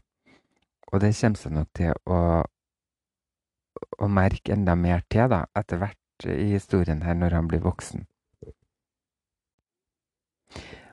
Og 0.87 1.01
det 1.01 1.11
kommer 1.19 1.41
seg 1.41 1.53
nok 1.53 1.69
til 1.75 1.93
å, 2.05 2.19
å 3.99 4.07
merke 4.07 4.55
enda 4.55 4.75
mer 4.75 5.03
til, 5.11 5.27
da, 5.29 5.43
etter 5.55 5.83
hvert 5.83 6.29
i 6.31 6.53
historien 6.53 7.03
her 7.03 7.17
når 7.19 7.35
han 7.35 7.51
blir 7.51 7.65
voksen. 7.65 8.07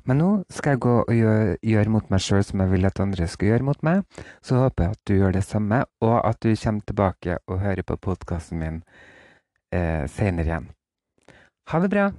Men 0.04 0.20
nå 0.20 0.30
skal 0.52 0.74
jeg 0.74 0.82
gå 0.84 0.94
og 1.02 1.12
gjøre, 1.16 1.56
gjøre 1.64 1.92
mot 1.94 2.10
meg 2.12 2.20
sjøl 2.20 2.44
som 2.44 2.60
jeg 2.60 2.72
vil 2.74 2.88
at 2.88 3.00
andre 3.00 3.28
skal 3.30 3.50
gjøre 3.52 3.68
mot 3.70 3.84
meg. 3.86 4.04
Så 4.44 4.60
håper 4.60 4.84
jeg 4.84 4.96
at 4.96 5.02
du 5.08 5.14
gjør 5.16 5.36
det 5.36 5.44
samme, 5.46 5.80
og 6.04 6.16
at 6.20 6.40
du 6.44 6.50
kommer 6.52 6.84
tilbake 6.84 7.38
og 7.48 7.62
hører 7.64 7.86
på 7.88 7.96
podkasten 8.08 8.60
min 8.60 8.82
eh, 9.72 10.04
seinere 10.12 10.50
igjen. 10.50 10.68
Ha 11.72 11.80
det 11.80 11.92
bra! 11.94 12.10